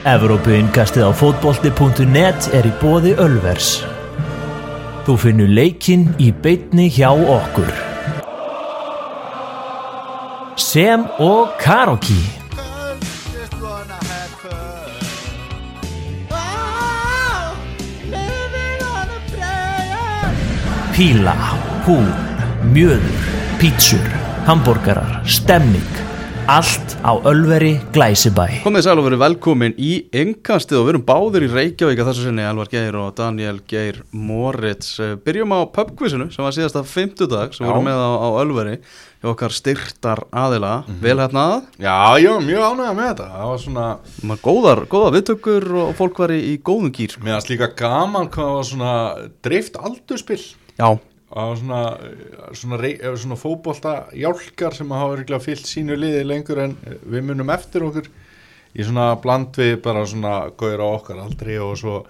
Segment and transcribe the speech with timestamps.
[0.00, 3.82] Evrópuinkastið á fótbolti.net er í bóði Ölvers.
[5.04, 7.68] Þú finnur leikinn í beitni hjá okkur.
[10.56, 12.16] Sem og Karoki.
[20.96, 21.36] Píla,
[21.84, 22.08] húl,
[22.72, 23.28] mjöður,
[23.60, 24.08] pítsur,
[24.48, 26.00] hambúrgarar, stemming.
[26.48, 28.60] Allt á Ölveri Glæsibæ.
[28.64, 32.26] Komið sæl og verið velkomin í yngkastið og við erum báðir í Reykjavík að þessu
[32.26, 34.98] sinni Elvar Geir og Daniel Geir Moritz.
[35.00, 37.70] Eh, Byrjum á pubquizinu sem var síðasta fimmtudag sem Já.
[37.70, 38.76] vorum með á, á Ölveri
[39.20, 41.00] hjá okkar styrtar aðila mm -hmm.
[41.04, 43.28] velhæfnað, Já, já, mjög ánægða með þetta.
[43.36, 43.86] Það var svona,
[44.22, 48.28] maður góðar, góðar viðtökur og fólk var í, í góðum gýr mér fannst líka gaman
[48.28, 50.44] hvað það var svona dreift aldurspill
[50.80, 50.98] Já,
[51.30, 51.80] Var svona,
[52.58, 56.96] svona, rey- eh, svona fótbolta jálkar sem hafa örgulega fyllt sínu liði lengur en eh,
[57.06, 58.08] við munum eftir okkur.
[58.74, 62.00] Í svona bland við bara svona gauður á okkar aldrei og svo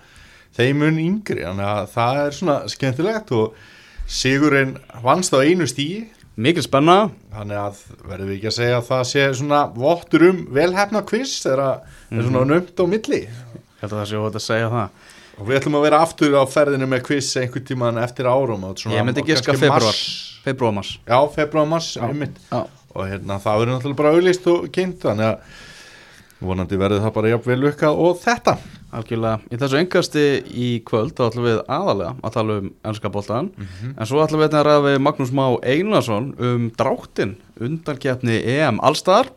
[0.57, 3.55] þeim mun yngri, þannig að það er svona skemmtilegt og
[4.11, 4.73] Sigurinn
[5.05, 6.09] vannst á einu stíi
[6.41, 7.11] mikil spenna.
[7.31, 11.37] Þannig að verðum við ekki að segja að það sé svona vottur um velhefna quiz
[11.45, 13.21] þegar það er svona nömt á milli.
[13.29, 15.10] Ég held að það sé óvægt að segja það
[15.41, 19.07] og við ætlum að vera aftur á ferðinu með quiz einhvern tíman eftir árum Ég
[19.07, 20.03] myndi giska februar mars.
[20.45, 20.93] Februar mars.
[21.09, 22.37] Já, februar, mars, einmitt.
[22.51, 22.67] Já.
[22.91, 25.59] og hérna það verður náttúrulega bara auðlist og kynnt þannig að
[26.41, 28.57] vonandi verður það bara jafnvel lukka og þetta.
[28.91, 33.53] Algjörlega, í þessu engasti í kvöld þá ætlum við aðalega að tala um ennska boltan
[33.93, 38.81] en svo ætlum við einnig að ræða við Magnús Má Einarsson um dráttin undankeppni EM
[38.83, 39.31] Allstar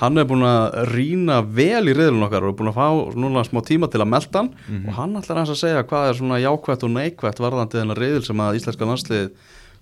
[0.00, 3.44] hann er búin að rýna vel í riðlun okkar og er búin að fá núna
[3.46, 4.50] smá tíma til að melda hann.
[4.86, 8.24] Og hann ætlar hans að segja hvað er svona jákvætt og neikvætt varðandi þennan riðl
[8.26, 9.30] sem að íslenska landslið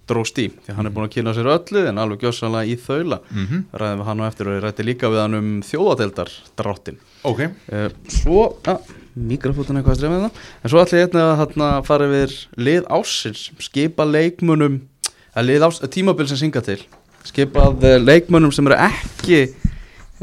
[0.04, 3.20] dróst í, því hann er búin að kynna sér öllu en alveg gjössanlega í þaula.
[3.72, 7.40] Ræðum við hann á eftir og ég rætti líka við hann um þjóðadeildar dráttin Ok,
[7.72, 12.08] Uh, svo, að, mikrofótun eitthvað að strefna það en svo ætla ég einnig að fara
[12.10, 14.82] yfir lið ásins, skipa leikmunum
[15.34, 16.82] að lið ás, tímabil sem synga til.
[17.24, 19.40] Skipað uh, leikmunum sem eru ekki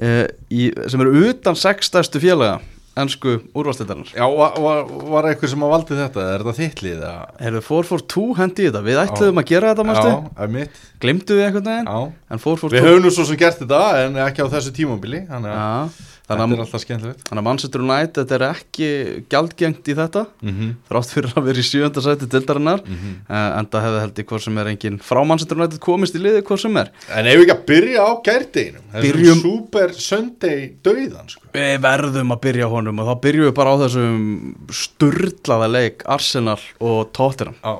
[0.01, 2.59] uh, í, sem eru utan sextæstu félaga
[3.01, 4.81] ennsku úrvarsleitarnar já, var, var,
[5.13, 6.97] var eitthvað sem að valdi þetta, er þetta þitt lið?
[6.97, 7.13] eða?
[7.39, 11.37] Erum við 442 hendi þetta, við ætluðum að gera þetta mástu, Já, er mitt glimtu
[11.39, 11.99] við Já,
[12.35, 15.55] en 442 við höfum nú svo sem gert þetta en ekki á þessu tímabili þannig
[15.55, 18.89] að Já, þetta er alltaf skemmtilegt þannig að Manchester United er ekki
[19.31, 20.71] gjaldgengt í þetta mm -hmm.
[20.89, 23.11] þrátt fyrir að vera í sjönda sæti dildarinnar Mhm.
[23.29, 26.19] uh, en það hefði held í hvort sem er engin frá Manchester United komist í
[26.23, 30.73] liði hvort sem er En ef við ekki að byrja á gærdeginum Þessum Super Sunday
[30.83, 31.41] döiðan sko.
[31.53, 36.03] við verðum að byrja á honum og þá byrjum við bara á þessum sturlaða leik
[36.05, 37.79] Arsenal og Tottenham Já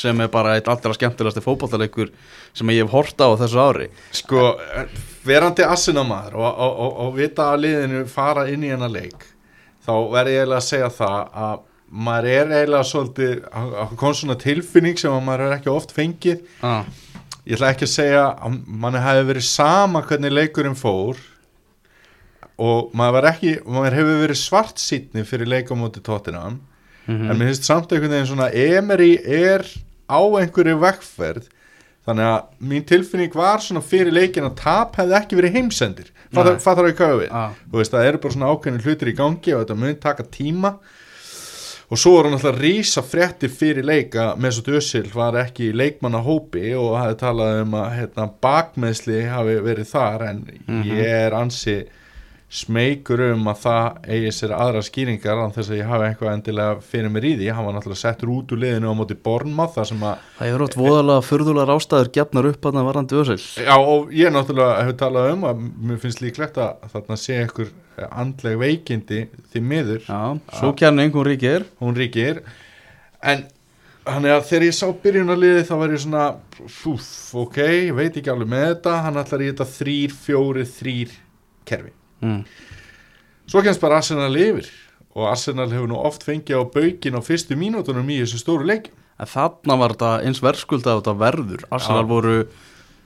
[0.00, 2.12] sem er bara eitt allra skemmtilegasti fótballaleikur
[2.54, 4.54] sem ég hef horta á þessu ári Sko,
[5.26, 9.26] verandi assinamaður og, og, og, og vita að liðinu fara inn í hennar leik
[9.84, 11.58] þá verði ég eiginlega að segja það að
[12.06, 16.44] maður er eiginlega svolítið að kom svona tilfinning sem að maður er ekki oft fengið
[16.62, 16.84] ah,
[17.44, 21.18] ég ætla ekki að segja að manni hefði verið sama hvernig leikurinn fór
[22.60, 26.60] og maður, ekki, maður hefur verið svart sýtni fyrir leikamóti tóttinam
[27.08, 27.30] Mhm.
[27.32, 29.64] en mér finnst samt einhvern veginn svona Emery er
[30.06, 31.46] á einhverju vekkferð
[32.10, 36.08] þannig að mín tilfinning var svona fyrir leikin að tap hefði ekki verið heimsendir.
[36.30, 37.30] Fattar fattar ekki hvað við?
[37.34, 37.54] Ah.
[37.66, 40.74] þú veist það eru bara svona ákveðin hlutir í gangi og þetta mun taka tíma.
[41.90, 45.74] Og svo er hann alltaf rísa fréttir fyrir leik að Mesut Özil var ekki í
[45.74, 50.44] leikmanna hópi og hafi talað um að hérna, bakmeðsli hafi verið þar en
[50.86, 51.80] ég er ansi
[52.50, 56.80] smeykur um að það eigi sér aðra skýringar án þess að ég hafi eitthvað endilega
[56.82, 57.50] fyrir mér í því.
[57.54, 60.64] Hann var náttúrulega settur út úr liðinu á móti Bornmoth þar sem að það er
[60.66, 63.38] ótt voðalega furðulega rástaður gefnar upp að það varandi össil
[63.68, 67.70] Já og ég náttúrulega hef talað um að mér finnst líklegt að þarna sé einhver
[68.10, 69.22] andleg veikindi
[69.52, 70.02] því miður.
[70.08, 70.20] Já,
[70.58, 71.66] svo kjarni einhvern ríkir.
[71.78, 72.42] hún ríkir.
[73.22, 73.46] En
[74.08, 76.26] þannig að þegar ég sá byrjunarliði þá var ég svona
[76.80, 77.08] fúf,
[77.44, 77.62] ok,
[77.94, 78.98] veit ekki alveg með þetta.
[79.06, 81.16] Hann ætlar í þetta þrýr, fjóri, þrýr
[81.68, 81.99] kerfi.
[82.20, 82.40] Mm.
[83.50, 84.68] Svo kemst bara Arsenal yfir
[85.18, 88.92] og Arsenal hefur nú oft fengið á baukin á fyrstu mínútonum í þessu stóru leik
[89.20, 91.64] en þarna var þetta eins verðskulda þetta verður.
[91.74, 92.10] Arsenal Já.
[92.12, 92.36] voru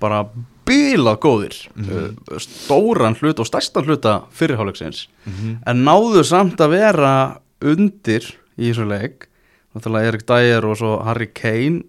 [0.03, 0.21] bara
[0.69, 5.07] bílað góðir uh, stóran hlut og stærstan hluta fyrirháleiksins
[5.69, 7.15] en náðu samt að vera
[7.65, 8.27] undir
[8.57, 9.29] í þessu leik.
[9.75, 11.83] Náttúrulega Erik Dyer og svo Harry Kane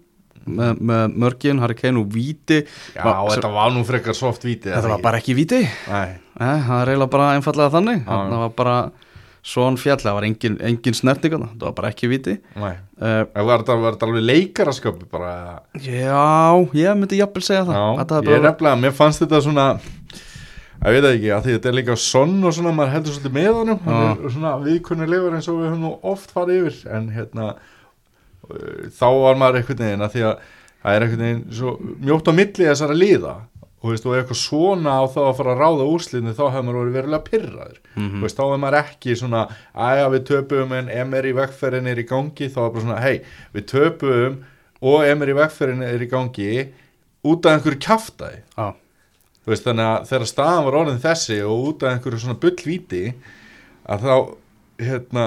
[0.46, 2.60] með, með mörgin, Harry Kane og Víti.
[2.94, 5.62] Já, Va- þetta var nú frekar soft víti þetta var bara ekki Víti.
[5.90, 8.00] Nei, það er eiginlega bara einfallega þannig.
[8.06, 8.16] Já.
[8.30, 8.78] það var bara
[9.46, 12.38] svon fjall, það var engin, engin snerting það var bara ekki Víti.
[12.58, 12.72] Nei.
[12.96, 17.76] Uh, var þetta var alveg leikaraskapi bara Já, ég myndi jafnvel segja það.
[17.76, 19.68] Já, ég er nefnilega, mér fannst þetta svona
[20.86, 23.48] ég veit ekki, að því þetta er líka sonn og svona, maður heldur svolítið með
[23.60, 23.80] honum.
[23.86, 27.46] Hann er svona viðkunnilegur eins og við höfum nú oft farið yfir en hérna
[28.96, 30.46] þá var maður einhvern veginn að því að
[30.86, 31.74] það er einhvern veginn svo
[32.06, 33.34] mjótt á milli þessara liða.
[33.84, 36.78] Og veist, og eitthvað svona á þá að fara að ráða úrslinu þá hefur maður
[36.80, 38.22] verið verulega pyrraður Mhm.
[38.24, 39.42] veist, þá er maður ekki svona
[39.76, 42.48] æja við töpum en emir í vegferðin er í gangi.
[42.50, 43.20] Þá er bara svona hei
[43.54, 44.38] við töpum
[44.82, 46.68] og emir í vegferðin er í gangi
[47.24, 47.78] út af einhverju
[49.46, 53.14] Þú veist, þannig að þegar staðan var orðin þessi og út af einhverju svona bullvíti
[53.86, 54.34] að þá
[54.82, 55.26] hérna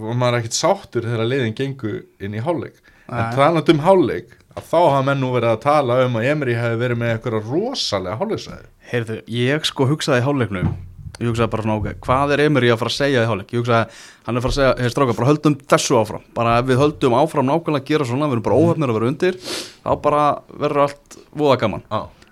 [0.00, 2.80] var maður ekkert sáttur þegar liðin gengu inn í hálfleik.
[3.06, 6.56] En talað um hálfleik að þá hafa menn nú verið að tala um að Emri
[6.56, 10.74] hefði verið með einhverja rosalega hálfleiksæði heyrðu, ég sko hugsaði í hálfleiknum
[11.16, 13.52] Ég hugsaði bara svona, ok, hvað er Emery að fara að segja í hálfleik?
[13.54, 16.26] Ég hugsaði, hann er að fara að segja, hey, stráka, bara höldum þessu áfram.
[16.36, 19.08] Bara ef við höldum áfram nákvæmlega að gera svona, við erum bara óhefnir að vera
[19.08, 21.86] undir Þá bara verður allt voða gaman.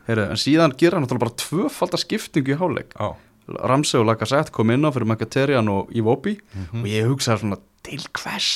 [0.04, 2.92] Heyrðu, en síðan gera hann bara tvöfalda skiptingu í hálfleik
[3.48, 6.38] Ramsey og Lacazette kom inn á fyrir Mkhitaryan og Iwobi
[6.72, 8.50] og ég hugsaði svona til hvers?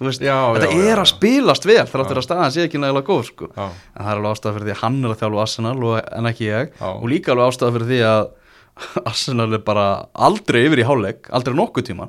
[0.00, 0.22] Veist.
[0.24, 2.78] Já, þetta já, er já, að spilast vel þegar þetta er að staðan sé ekki
[2.80, 3.48] nægilega góð sko.
[3.52, 6.28] en það er alveg ástæða fyrir því að hann er að þjálfa Arsenal og, en
[6.30, 6.70] ekki ég.
[6.88, 8.22] Og líka alveg ástæða fyrir því að
[9.10, 9.84] Arsenal er bara
[10.28, 12.08] aldrei yfir í hálfleik aldrei nokkuð tíma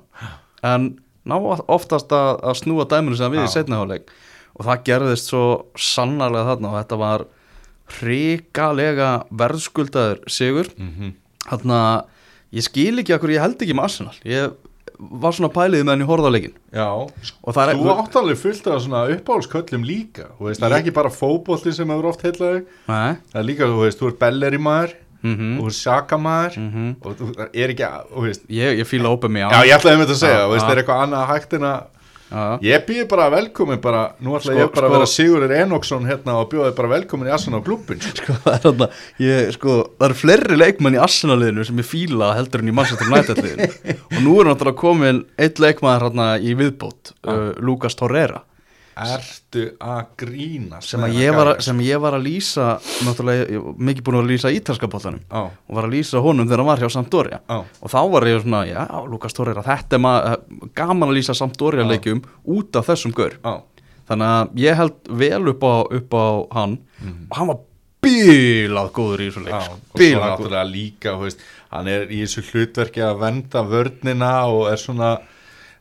[0.71, 0.87] en
[1.27, 4.07] ná oftast að, að snúa dæminu sem við í setna hálfleik.
[4.55, 5.43] Og það gerðist svo
[5.75, 7.27] sannarlega þarna og þetta var
[7.97, 10.71] hrikalega verðskuldaður sigur.
[10.79, 12.20] Mhm, Þannig að
[12.57, 14.15] ég skil ekki akkur ég held ekki með Arsenal.
[14.27, 14.57] Ég
[15.21, 16.87] var svona pælið með hann í horðarleikin já.
[17.41, 20.27] Og það er Þú átt alveg fullt af svona uppáhaldsköllum líka.
[20.39, 23.15] Veist, það er ekki bara fótbolti sem hefur oft heillaði Nei.
[23.31, 24.93] Það er líka, þú veist, þú ert belleri maður.
[25.21, 26.55] Mm þú ert sjaka maður.
[26.57, 26.85] Mhm.
[27.05, 30.07] og þú er ekki, þú veist Ég, ég fíla ópið mig Já, ég ætlaði með
[30.07, 30.71] þetta að segja, þú veist, já.
[30.71, 31.81] er eitthvað annað hægt en að.
[32.63, 36.07] Ég býði bara velkomin bara, nú ætla Sko- ég bara sko- að vera Sigurður Enoksson
[36.07, 38.87] hérna og bjóði bara velkomin í á klubbin Sko, það, er þarna,
[39.19, 43.11] ég, sko, það eru fleiri leikmenn í Arsenal-liðinu sem ég fíla heldur en í Manchester
[43.11, 43.71] United-liðinu.
[44.15, 48.45] Og nú er náttúrulega komin eitt leikmaður hérna í viðbót uh, Lucas Torreira
[48.91, 50.99] Ertu að grína sem,
[51.63, 52.65] sem ég var að lýsa
[53.79, 55.23] mikið búin að lýsa ítalska boltanum.
[55.31, 57.39] Á, og var að lýsa honum þegar hann var hjá Sampdoria.
[57.47, 60.45] Á, og þá var ég svona, já, Lukas Torreira þetta er maður,
[60.77, 63.39] gaman að lýsa Sampdoria leikjum út af þessum gaur.
[64.11, 66.27] Þannig að ég held vel upp á, upp á
[66.57, 66.79] hann.
[67.31, 67.61] Og hann var
[68.01, 70.57] bílað góður í þessu leik bílað góður.
[70.71, 75.11] líka, veist, hann er í þessu hlutverki að venda vörnina og er svona,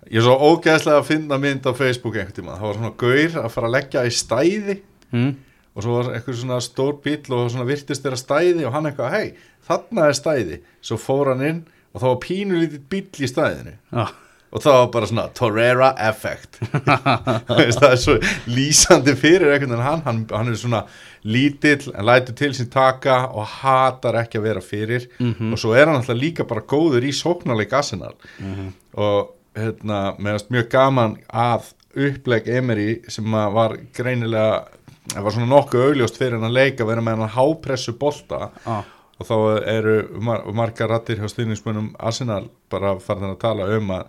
[0.08, 3.36] ég er svo ógæðslega að finna mynd á Facebook einhvern tíma, það var svona gaur
[3.42, 4.78] að fara að leggja í stæði
[5.10, 5.34] mm.
[5.74, 9.14] og svo var eitthvað svona stór bíl og svona virtist þeirra stæði og hann eitthvað,
[9.18, 13.76] hei, þarna er stæði, svo fór hann inn og það var pínulítið bíl í stæðinu.
[13.90, 14.04] Já,
[14.50, 15.90] og það var bara svona Torreira
[17.60, 18.16] veist, það er svo
[18.50, 20.84] lýsandi fyrir einhvern veginn hann, hann, hann er svona
[21.22, 25.06] lítill en lætur til sín taka og hatar ekki að vera fyrir.
[25.20, 25.52] Mhm.
[25.52, 28.16] og svo er hann alltaf líka bara góður í sóknarleik Arsenal.
[28.38, 28.72] Mhm.
[28.96, 34.66] og hérna, meðast mjög gaman að uppleg Emery sem var greinilega
[35.10, 38.50] það var svona nokkuð augljóst fyrir hann að leika vera með hann hápressu bolta.
[38.66, 38.82] Já,
[39.20, 39.36] og þá
[39.68, 44.06] eru mar margar rattir hjá stuðningsmönnum Arsenal bara farin að tala um að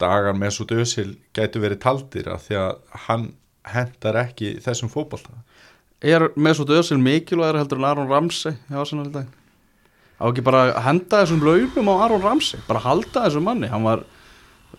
[0.00, 3.26] dagar með svo dösil gætu verið taldir að því að hann
[3.68, 5.34] hendar ekki þessum fótbolta.
[6.00, 9.26] Er með svo döðsil mikilvægur heldur en Aron Ramsey hjá Arsenal í dag?
[10.18, 14.06] Á ekki bara henda þessum laupum á Aron Ramsey bara halda þessum manni, hann var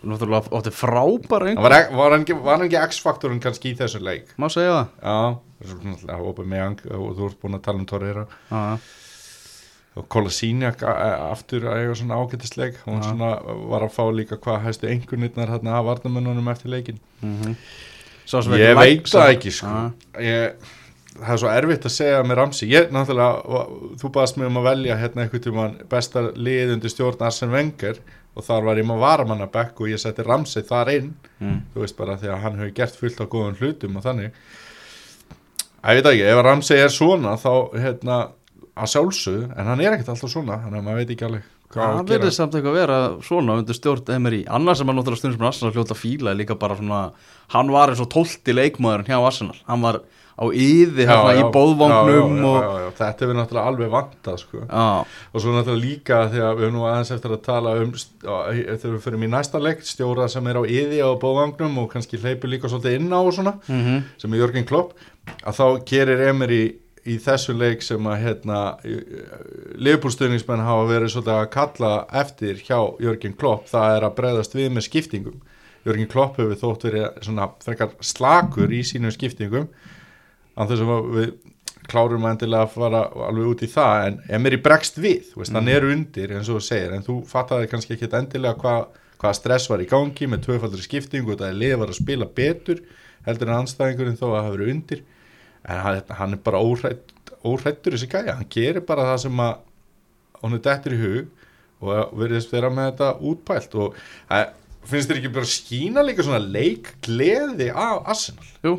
[0.05, 4.31] náttúrulega ótti frábæra var, ek- var, hann, ekki- var ekki X-faktorinn kannski í þessum leik?
[4.39, 5.37] Má segja það.
[6.07, 6.63] Já, var með
[6.95, 8.25] og þú ert búin að tala um Torreira.
[9.99, 13.31] Og Kolasíniak aftur að eiga svona ágættisleik hún svona
[13.71, 17.55] var að fá líka hvað hæstu einhvernirnar hérna af varnamönnunum eftir leikin mm
[18.29, 19.91] sem ég veit það ekki sko.
[20.21, 20.53] Ég,
[21.17, 23.63] það er svo erfitt að segja með Ramsi ég náttúrulega,
[23.97, 27.97] þú baðast mig um að velja hérna einhvern tímann besta lið undir stjórn Arsene Wenger
[28.37, 31.13] og þar var ég maður varamanna bekk og ég setti Ramsi þar inn.
[31.39, 31.61] Mm.
[31.73, 34.41] þú veist bara því að hann hefur gert fullt af góðum hlutum og þannig.
[35.79, 38.19] Ég veit ekki, ef Ramsi er svona þá hérna
[38.79, 41.83] að sjálfsögðu, en hann er ekkert alltaf svona þannig að maður veit ekki alveg hvað
[41.83, 42.09] á að gera.
[42.13, 45.49] verður samt eitthvað að vera svona undir stjórn Emery, annars sem hann náttúrulega stundum sem
[45.49, 47.01] Arsenal hljóta fíla er líka bara svona
[47.53, 49.57] hann var eins og tólti leikmaðurinn hjá Arsenal.
[49.67, 50.01] Hann var
[50.39, 52.37] á yði hérna í bóðvangnum
[52.95, 54.63] þetta er náttúrulega alveg vantað sko.
[54.63, 59.27] og svo náttúrulega líka þegar við nú aðeins eftir að tala um þegar við fyrir
[59.27, 62.99] í næsta leik stjóra sem er á yði á bóðvagnum og kannski hleypur líka svolítið
[63.01, 64.95] inn á og svona mm sem er Jörgen Klopp
[65.43, 66.63] að þá gerir Emery
[67.09, 68.59] í þessu leik sem að hérna
[69.79, 71.91] liðbúrstöðningsmenn hafa verið svolítið að kalla
[72.21, 75.39] eftir hjá Jörgen Klopp það er að bregðast við með skiptingum.
[75.87, 77.47] Jörgen Klopp hefur þótt verið svona
[78.03, 79.69] slakur í sínum skiptingum
[80.59, 81.33] en þess að við
[81.89, 85.87] klárum endilega að fara alveg út í það en í bregst við, veist, hann er
[85.87, 88.89] undir eins og þú segir, en þú fattaði kannski ekki endilega hvað
[89.19, 92.83] hva stress var í gangi með tvöfaldri skiptingu og það er var að spila betur
[93.25, 95.01] heldur en anstæðingurinn þó að hafa verið undir.
[95.67, 97.11] En hann, hann er bara óhrætt,
[97.43, 99.57] óhrættur þessi gæja, hann gerir bara það sem að
[100.39, 101.35] hún er dettur í hug
[101.83, 103.99] og verðist vera með þetta útpælt og
[104.31, 104.53] að,
[104.87, 108.47] finnst þér ekki bara skína líka svona leikgleði af Arsenal?
[108.63, 108.77] Jú,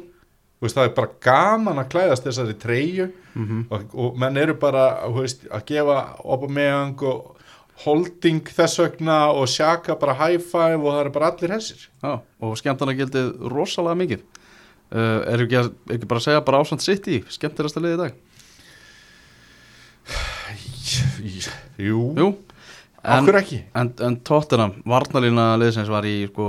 [0.61, 3.07] veist, það er bara gaman að klæðast þessari treyju
[3.71, 7.37] og, og menn eru bara veist, að gefa Aubameyang og
[7.85, 12.21] holding þess vegna og sjaka bara high five og það eru bara allir hessir já,
[12.21, 14.27] og skemmtana gildið rosalega mikið.
[14.91, 18.01] Uh, Er ekki, að, ekki bara að segja bara ásand sitt í skemmtilegasta liði í
[18.03, 18.19] dag?
[21.79, 22.29] Jú, Jú,
[23.05, 23.59] en, okkur ekki?
[23.75, 26.47] en, en Tottenham, varnalína liðsins var í sko,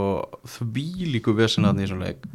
[0.57, 2.25] þvílíku vesinatni í þessum leik.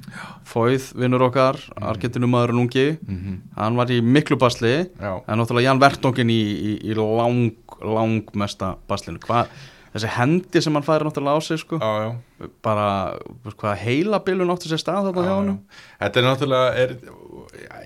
[0.49, 3.39] Fóið, vinnur okkar, Argentinumæðurinn ungi Mhm.
[3.57, 5.23] hann var í miklu basli Já.
[5.29, 9.19] en náttúrulega Jan Vertongin í, í, í lang, lang mesta baslinu.
[9.21, 9.47] Hva,
[9.95, 12.49] þessi hendi sem hann færi náttúrulega á sig sko, Já, já.
[12.63, 13.17] bara
[13.57, 15.61] hvað heila bilun átti sér stað þarna hjá Já, hann.
[16.01, 16.97] Þetta er náttúrulega er,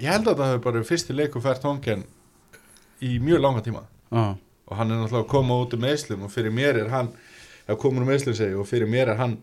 [0.01, 2.05] ég held að það hefur bara fyrsti leiku fært hongen
[3.03, 3.83] í mjög langa tíma.
[4.13, 4.37] Já,
[4.71, 7.13] og hann er náttúrulega að koma út um meðslum og fyrir mér er hann
[7.67, 9.39] eða komur um meðslum segi og fyrir mér er hann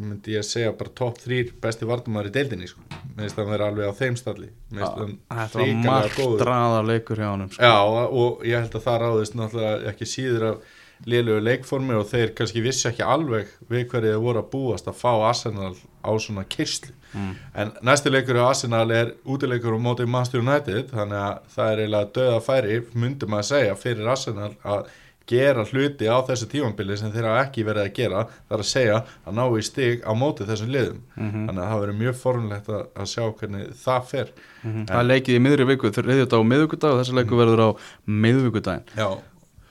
[0.00, 2.82] myndi ég að segja bara topp þrýr besti vardumar í deildinni sko.
[3.16, 6.82] meðist hann vera alveg á þeim stalli meðist hann þetta var hrikalega margt góður draða
[6.88, 7.64] leikur hjá hann sko.
[7.64, 10.70] Já, og ég held að það ráðist náttúrulega ekki síður af
[11.06, 14.98] lélögu leikformi og þeir kannski vissi ekki alveg við hverju þeir voru að búast að
[15.00, 17.34] fá Arsenal á svona kyrslu Mm.
[17.58, 21.78] en næsti leikur á Arsenal er útileikur á móti Manchester United þannig að það er
[21.82, 24.84] eiginlega döða færi myndi maður að segja fyrir Arsenal að
[25.26, 28.70] gera hluti á þessu tímambili sem þeir hafa ekki verið að gera það er að
[28.70, 31.48] segja að ná í stig á móti þessum liðum Mhm.
[31.48, 34.28] þannig að það verður mjög formlegt að, að sjá hvernig það fer
[34.62, 34.86] Mhm.
[34.86, 37.42] Það er leikið í miðri viku, þau reyðið þetta á miðvikudag og þessi leikur Mm.
[37.42, 37.70] verður á
[38.06, 39.18] miðvikudaginn Já,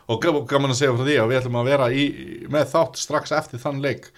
[0.09, 2.07] og gaman að segja frá því að við ætlum að vera í,
[2.49, 4.09] með þátt strax eftir þann leik.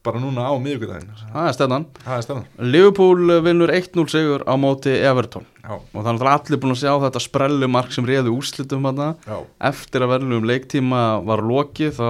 [0.00, 1.10] Bara núna á miðvikudaginn.
[1.34, 1.82] Það er stefnan.
[2.06, 5.44] Er Liverpool vinnur 1-0 sigur á móti Everton.
[5.60, 10.12] Já, og er náttúrulega allir búin að sjá þetta sprellumark sem réði úrslitum eftir að
[10.14, 12.08] verðlum leiktíma var lokið þá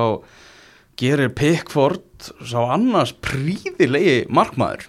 [1.00, 4.86] gerir Pickford sá annars príðilegi markmaður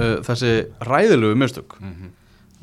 [0.00, 1.78] uh, þessi ræðilegu mistök.
[1.80, 2.12] Mhm.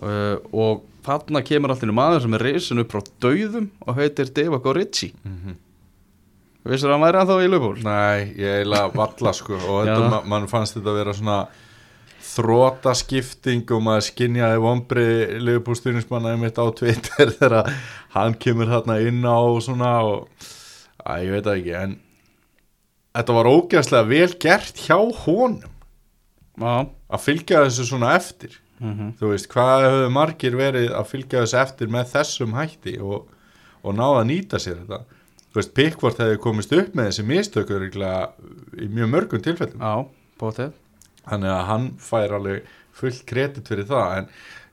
[0.03, 4.65] uh, og þarna kemur allir maður sem er reysin upp frá dauðum og heitir Divock
[4.75, 5.57] Ritchie Mhm.
[6.61, 7.79] Vissir að hann væri ennþá í Liverpool?
[7.83, 11.37] nei, ég eiginlega valla sko og þetta, ma mann fannst þetta að vera svona
[12.31, 15.05] þrótaskipting og maður skinjaði vombri
[15.41, 17.71] liðbúrstyrningsmanna einmitt á Twitter þegar
[18.15, 20.47] hann kemur þarna inn á og svona og
[21.01, 21.95] að ég veit það ekki en
[23.17, 25.65] þetta var ógeðslega vel gert hjá honum.
[26.61, 26.75] Já.
[27.11, 31.57] Að fylgja þessu svona eftir mm þú veist, hvað hefur margir verið að fylgja þessu
[31.61, 33.27] eftir með þessum hætti og,
[33.83, 35.03] og náða að nýta sér þetta?
[35.51, 39.81] Þú veist, Pickford hefði komist upp með þessi mistökur í mjög mörgum tilfellum.
[39.81, 40.07] Já,
[40.39, 40.71] bótið
[41.27, 44.29] þannig að hann fær alveg fullt kredit fyrir það en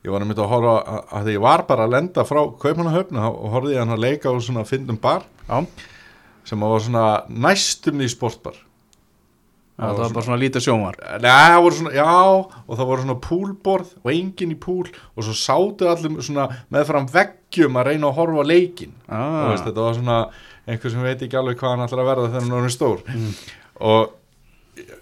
[0.06, 3.26] ég var nefnt að horfa að, að því ég var bara að lenda frá Kaupmannahöfna
[3.28, 5.66] og horfði ég hann að leika á svona fyndum bar Já,
[6.48, 8.56] sem var svona næstum í sportbar
[9.78, 12.06] það var bara svona lítið sjómar Nei, það voru svona, já,
[12.66, 17.08] og það voru svona púlborð og enginn í púl og svo sátu allir svona meðfram
[17.14, 19.48] veggjum að reyna að horfa á leikin ah.
[19.52, 20.18] Veist, þetta var svona
[20.68, 23.34] einhver sem veit ekki alveg hvað hann ætlar að verða þegar hann er stór Mm.
[23.88, 24.14] og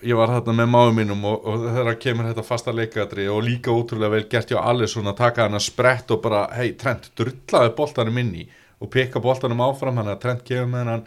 [0.07, 3.73] ég var þarna með máum mínum og, og þegar kemur þetta fasta leikadri og líka
[3.75, 7.11] ótrúlega vel gert hjá allir svona að taka hann að sprett og bara hei Trent,
[7.19, 8.47] drullaði boltanum inn í
[8.81, 11.05] og peka boltanum áfram hann að Trent kemur með hann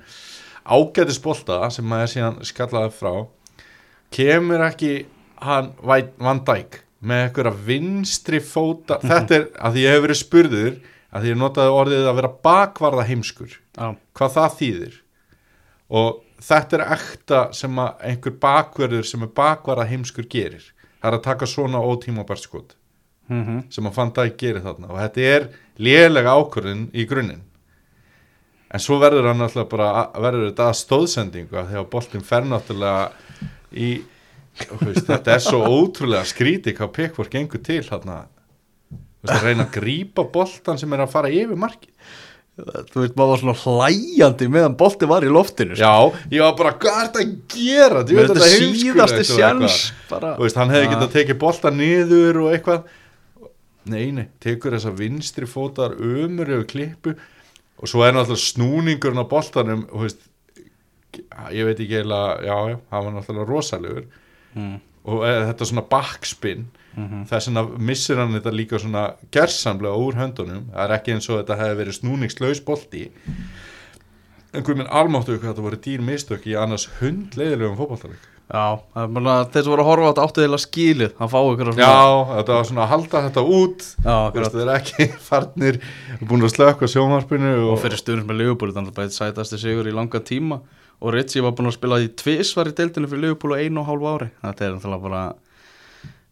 [0.69, 3.13] ágætis bolta sem maður síðan skallaði frá
[4.15, 4.93] kemur ekki
[5.43, 8.99] hann Van Dijk með einhverja vinstri fóta?
[9.09, 10.73] Þetta er að því ég hef verið spurður
[11.09, 13.87] að því ég notaði orðið að vera bakvarða heimskur Já,
[14.17, 14.97] hvað það þýðir.
[15.89, 16.09] Og
[16.45, 20.67] þetta er ekta sem að einhver bakverður sem er bakvarða heimskur gerir.
[20.99, 22.75] Það er að taka svona ótímabært skot
[23.29, 24.89] mm sem að fann dag gerir þarna.
[24.89, 25.47] Og þetta er
[25.77, 27.45] lélega ákvörðin í grunninn.
[28.69, 32.45] En svo verður hann alltaf bara verður þetta að stóðsendingu að því að boltin fer
[32.45, 33.11] náttúrulega
[33.73, 33.89] í
[34.59, 39.65] þú veist, þetta er svo ótrúlega skríti hvað Pickford gengur til Þú veist, að reyna
[39.67, 41.93] að grípa boltan sem er að fara yfir markið
[42.59, 45.79] þú veist maður var svona hlæjandi meðan bolti var í loftinu sko.
[45.79, 48.01] Já, ég var bara, hvað er þetta að gera?
[48.03, 48.47] Djú, Með þetta og
[49.23, 49.37] eitthvað.
[49.37, 49.77] sjans
[50.09, 50.91] Þú veist, hann hefði Ah.
[50.95, 52.83] getað tekið bolta niður og eitthvað
[53.89, 57.15] Nei, nei, tekur þessa vinstri fótar ömur yfir klippu
[57.79, 60.19] og svo er náttúrulega snúningurinn á boltanum og veist,
[61.55, 64.05] ég veit ekki eiginlega, já, já, hann var náttúrulega rosalegur.
[64.55, 64.79] Mm.
[65.09, 66.67] og e, þetta svona backspin
[66.99, 67.21] Mhm.
[67.29, 70.65] þess vegna missir hann þetta líka svona gersamlega úr höndunum.
[70.73, 73.03] Það er ekki eins og þetta hefði verið snúningslaus bolti.
[74.53, 78.17] En hvað minn almáttu hvað þetta voru dýr mistök í annars hundleiðilegum fótballtaleg
[78.49, 81.39] Já, það er þeir sem voru að horfa á þetta áttu eða skilið að fá
[81.51, 81.97] ykkur að Já,
[82.33, 83.85] þetta var svona að halda þetta út.
[84.01, 85.77] Það er ekki farnir
[86.25, 89.61] búin að slökka sjónvarpinu og, og fyrir stundum með Liverpool þannig að bara eitt sætasti
[89.61, 90.63] sigur í langa tíma
[90.99, 93.87] og Ritchie var búin að spila í tvisvar í deildinu fyrir Liverpool á einu og
[93.89, 94.29] hálfu ári.
[94.43, 95.23] Þetta er náttúrulega bara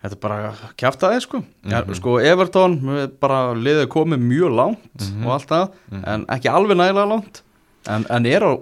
[0.04, 1.44] þetta er bara kjaftaði sko.
[1.72, 2.80] Ja, sko Everton
[3.22, 7.42] bara liðið komið mjög langt og allt það en ekki alveg nægilega langt
[7.88, 8.54] en, en er á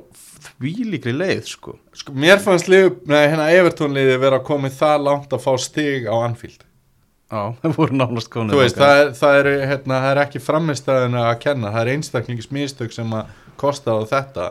[0.46, 1.76] þvílíkri leið sko.
[1.96, 5.52] Sko, mér fannst lið, nei, hérna Everton liði vera að komið það langt að fá
[5.62, 6.62] stig á Anfield.
[7.34, 10.44] Já, það voru nánast konið Þú veist, það er, það, er, hérna, það er ekki
[10.46, 14.50] framistæðin að kenna, það er einstaklingsmistök sem að kosta á þetta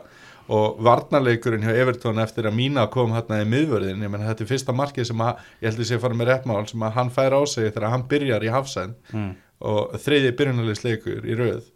[0.52, 4.50] og varnarleikurinn hjá Everton eftir að Mína kom hérna í miðvörðin ég menn þetta er
[4.50, 7.38] fyrsta markið sem að ég held að sé fara með réttmál sem að hann fær
[7.38, 9.30] á sig þegar hann byrjar í hafsend mm.
[9.70, 11.70] og þriði byrjunarlegsleikur í röð.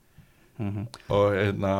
[0.58, 1.74] Mm og hérna,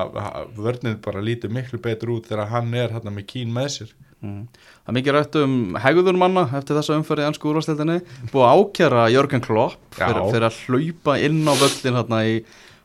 [0.54, 3.90] vörninn bara lítur miklu betur út þegar hann er hérna með kín með sér.
[4.18, 4.46] Mm.
[4.82, 7.98] Það er mikið rætt um hegðun manna eftir þessa umferði í ennsku úrvastildinni
[8.32, 12.32] búið að ákjara Jörgen Klopp fyrir, fyrir að hlaupa inn á völlin hérna í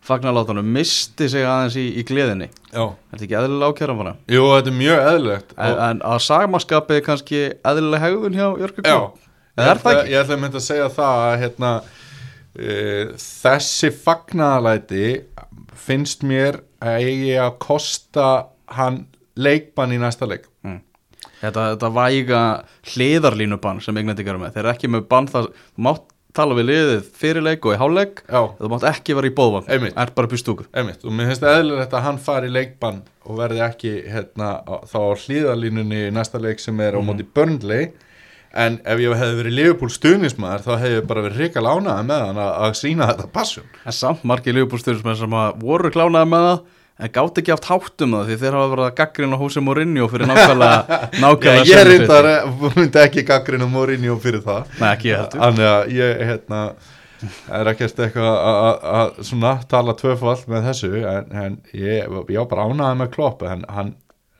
[0.04, 2.84] fagnarlátanum, misti sig aðeins í, í gleðinni Já.
[2.84, 4.14] Er þetta ekki eðlilega ákjara bara?
[4.32, 7.42] Jú, þetta er mjög eðlilegt En, en að sagmaskapið er kannski
[7.72, 8.98] eðlilega hegðun hjá Jörgen Já,
[9.64, 10.14] er það ekki?
[10.14, 11.74] Ég ætla að mynda að segja það að hérna,
[12.60, 15.06] uh, þessi fagnaðalæti
[15.84, 18.32] finnst mér að eigi að kosta
[18.74, 19.06] hann
[19.40, 20.50] leikbann í næsta leik
[21.44, 22.42] Þetta, þetta væga
[22.94, 25.50] hliðarlínubann sem englendingar eru með, þeir eru ekki með bann það,
[25.84, 29.36] mátt tala við liðið fyrir leik og í hálfleik, Já, þú mátt ekki vera í
[29.38, 32.56] bóðvann, er bara upp í stúku einmitt, og mér finnst eðlilegt að hann fari í
[32.56, 34.56] leikbann og verði ekki hérna,
[34.90, 37.92] þá á hlýðalínunni í næsta leik sem er á móti Burnley.
[38.54, 42.20] En ef ég hefði verið Liverpool stuðnismæður þá hefði ég bara verið ríkal ánaði með
[42.28, 46.60] hann að, sína þetta passjón En samt margir lífbúrstyrjusmenn sem að voru klánaði með það
[47.00, 50.08] en gátt ekki haft hátt um það því þeir hafa verið að gaggrina hósi Mourinho
[50.12, 52.28] fyrir nákvæmlega Já, nákvæmlega ég sömu reyndar
[52.78, 54.68] myndi ekki gaggrinu Mourinho fyrir það.
[54.80, 55.41] Nei, ekki ég heldur.
[55.44, 56.62] Þannig að ég hérna
[57.58, 58.38] er ekkert eitthvað
[58.94, 63.46] að- svona tala tvöfald með þessu en, en ég, ég var bara ánaði með klopp
[63.48, 63.94] en hann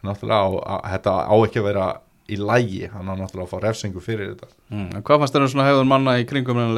[0.04, 1.86] náttúrulega á, þetta á ekki að vera
[2.34, 4.51] í lægi hann á náttúrulega að fá refsingu fyrir þetta.
[4.73, 6.75] Mm, Hvað fannst þeir um svona hegðun manna í kringum en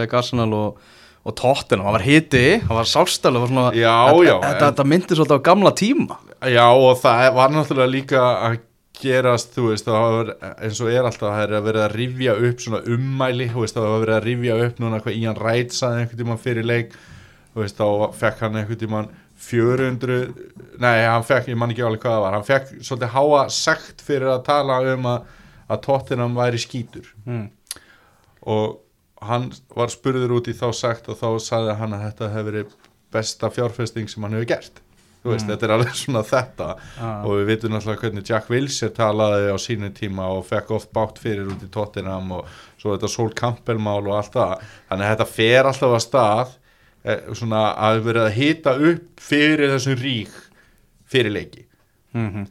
[1.25, 4.87] og, Tottenham hann var hiti, hann var sálstal svona, Já, þetta, já, þetta, en- þetta
[4.91, 8.57] myndi svolítið á gamla tíma Já og það var náttúrulega líka að
[8.95, 10.29] gerast, þú veist, það var
[10.63, 13.75] eins og er alltaf, það er að vera að rifja upp svona ummæli, þú veist,
[13.75, 16.95] það var verið að rifja upp núna hvað Ian Wright saði einhvern tímann fyrir leik,
[17.51, 19.09] þú veist, þá fekk hann einhvern tímann
[19.45, 20.19] 400
[20.79, 24.03] nei, hann fekk, ég man ekki alveg hvað það var hann fekk svolítið háa sekt
[24.05, 25.27] fyrir að tala um að,
[25.67, 27.45] að Tottenham væri skítur mm.
[28.53, 28.79] og
[29.29, 32.75] hann var spurður út í þá sagt og þá sagði hann að þetta hefur verið
[33.15, 34.81] besta fjárfesting sem hann hefur gert.
[35.25, 36.67] Þú veist, þetta er alveg svona þetta.
[37.01, 37.23] Ah.
[37.25, 41.21] og við vitum náttúrulega hvernig Jack Wilshere talaði á sínum tíma og fekk oft bátt
[41.23, 44.67] fyrir út í Tottenham og svo þetta Sol Campbell mál og allt það.
[44.91, 46.53] Þannig að þetta fer alltaf að stað
[47.05, 50.37] eh, svona að vera að hita upp fyrir þessum rík
[51.09, 51.65] fyrir leiki.
[52.13, 52.45] Mm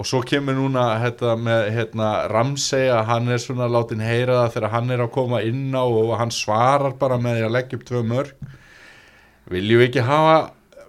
[0.00, 4.54] og svo kemur núna hérna, með hérna, Ramsey að hann er svona látin heyra það
[4.56, 7.78] þegar hann er að koma inn á og hann svarar bara með því að leggja
[7.78, 8.32] upp tvö mörg
[9.52, 10.34] viljum við ekki hafa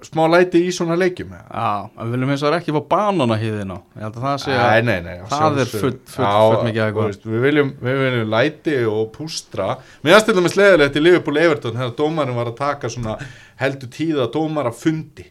[0.04, 1.30] smá læti í svona leikjum?
[1.32, 4.56] Já, við viljum eins og það ekki fá banana híðina ég held að það sé
[4.56, 8.02] að Nei, nei, nei, það er full- full- Já, full mikið veist, við, viljum, við
[8.02, 9.70] viljum læti og pústra.
[10.04, 13.16] Mér aðstæðum með sleðilegt í Liverpool Everton þegar dómarinn var að taka svona
[13.64, 15.26] heldur tíða dómar að fundi.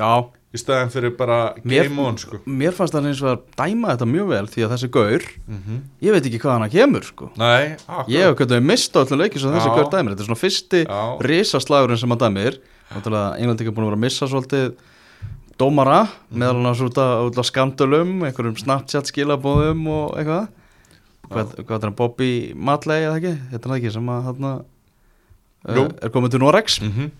[0.00, 0.12] Já,
[0.54, 2.38] í staðin fyrir bara Mér- game on sko.
[2.46, 5.80] mér fannst það eins og að dæma þetta mjög vel því að þessi gaur, mm
[6.06, 7.30] ég veit ekki hvað hann kemur sko.
[7.36, 7.76] Nei,
[8.08, 10.14] ég hef hvernig mista öllum leikir sem þessi gaur dæmir.
[10.14, 10.84] Þetta er svona fyrsti
[11.26, 12.58] risaslagurinn sem hann dæmir.
[13.38, 14.74] Englandi ekki búin að vera að missa svolítið
[15.58, 16.38] dómara Mhm.
[16.38, 16.74] meðal hann
[17.30, 20.48] út á skandölum einhverjum Snapchat skilabóðum og eitthvað.
[21.30, 24.64] Hvað, hvað er hann Bobby Matley eða ekki, þetta er ekki sem að hann
[25.74, 25.84] Jú.
[26.02, 27.10] er komið til Norex mm -hmm.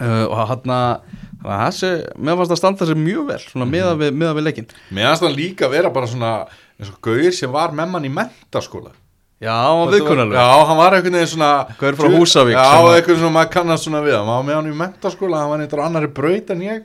[0.00, 1.00] uh, og hann þessi,
[1.44, 3.72] mér fannst að standa sér mjög vel svona Mhm.
[3.74, 4.68] miða við, miða við leikinn.
[4.92, 6.46] Mér aðst hann líka vera bara svona
[6.80, 8.92] eins og Gauir sem var með mann í mentaskóla
[9.40, 12.88] já, hann var viðkunnalur Já, hann var einhvern veginn svona Gaur frá Húsavík Já, sem
[12.92, 14.26] einhvern svona maður kannast svona við hann.
[14.28, 16.82] Var með hann í mentaskóla, hann var eitthvað annari braut en ég.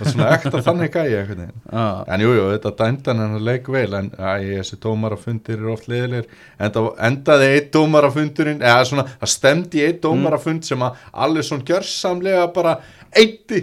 [0.00, 1.52] Og svona ekta þannig gæi veginn.
[1.72, 2.04] Já.
[2.12, 6.26] En jú, jú, þetta dændan hann leik vel en æ, þessi dómarafundir eru oft liðilegir
[6.60, 12.76] Enda, endaði eitt dómarafundurinn eða svona, það stemdi eitt dómarafund sem að Alisson gjörsamlega bara
[13.20, 13.60] eitti,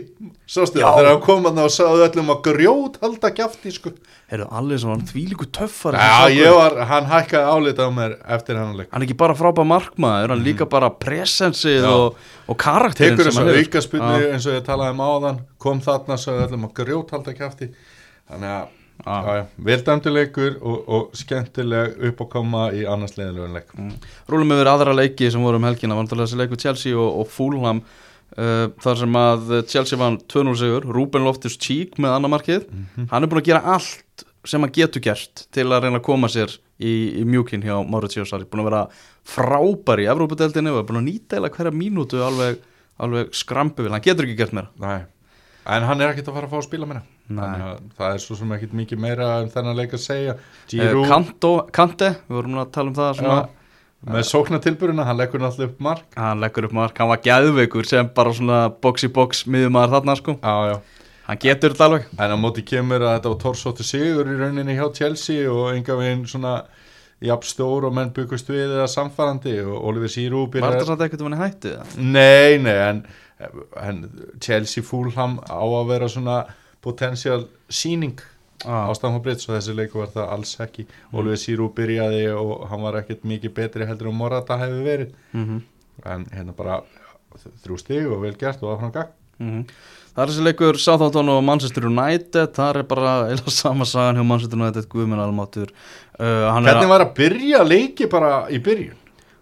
[0.50, 0.96] sástu það?
[0.98, 3.92] Þegar hann kom að það og sagði öllum að grjót halda kjafti, sko.
[4.32, 8.56] Heyrðu, allir sem var þvílíku töffar Já, ég var, hann hækkaði álita á mér eftir
[8.60, 8.90] hennan leik.
[8.94, 13.32] Hann er ekki bara frábæð markmaður, hann er líka bara presensið og, og karakterin tekur
[13.36, 13.64] hann hefur.
[13.66, 17.74] auka spilni eins og ég talaði um áðan kom þarna, sagði öllum að grjóthalda kjafti
[18.30, 19.14] þannig að Já.
[19.26, 23.72] já, já, vel dæmduleikur og, og skemmtileg upp að koma í annars leiðilegun leik.
[24.30, 27.80] Rúlum yfir aðra leiki sem voru um helgina vantarlega þessi leiku Chelsea og, og Fulham.
[27.82, 32.68] uh, þar sem að Chelsea vann 2-0 sigur, Ruben Loftus Cheek með annar markið,
[33.12, 36.30] hann er búin að gera allt sem hann getur gert til að reyna að koma
[36.32, 38.84] sér í, í mjúkin hjá Mauricio Sarri, búin að vera
[39.28, 42.62] frábær í Evrópadeildinu og búin að nýta eða hverja mínútu alveg,
[43.02, 44.72] alveg skrampi vil, hann getur ekki gert meira.
[44.82, 45.02] Nei.
[45.76, 47.04] en hann er ekkit að fara að fá að spila meira.
[47.32, 47.76] Nei.
[48.00, 50.38] Það er svo sem ekkit mikið meira en þennan leik að segja.
[50.72, 53.42] Giroud Kanto, Kante, við vorum að tala um það svona,
[54.08, 56.06] með sóknatilburina, hann leggur náttúrulega upp mark.
[56.18, 60.18] Hann leggur upp mark, hann var gæðveikur sem bara svona box í box miðumæður þarna
[60.18, 61.02] sko, já, já.
[61.28, 62.08] Hann getur þetta alveg.
[62.18, 65.96] En á móti kemur að þetta var torsóttu sigur í rauninni hjá Chelsea og enga
[66.00, 66.56] veginn svona
[67.22, 71.22] jafn stór og menn byggust við eða samfærandi og Oliver Sírú Var þetta samt ekkert
[71.22, 71.86] um henni eða?
[72.02, 73.04] Nei, nei, en,
[73.78, 74.02] en
[74.42, 76.40] Chelsea Fulham á að vera svona
[76.82, 78.18] potential síning
[78.66, 78.88] Ah.
[78.88, 80.86] á Stamford Bridge og þessi leiku var það alls ekki.
[81.14, 85.14] Oliver Sírú byrjaði og hann var ekkert mikið betri heldur en Morata hefði verið.
[85.34, 85.62] Mm
[86.06, 86.80] en hérna bara
[87.64, 89.12] þrjú stig og vel gert og áfram gagn.
[89.42, 89.66] Mhm.
[90.12, 92.52] Það er þessi leikur Southampton og Manchester United.
[92.58, 97.06] Það er bara eða sama sagan hjá Manchester United Guðminn Almáttur uh, er Hvernig var
[97.06, 98.98] að byrja leiki bara í byrjun?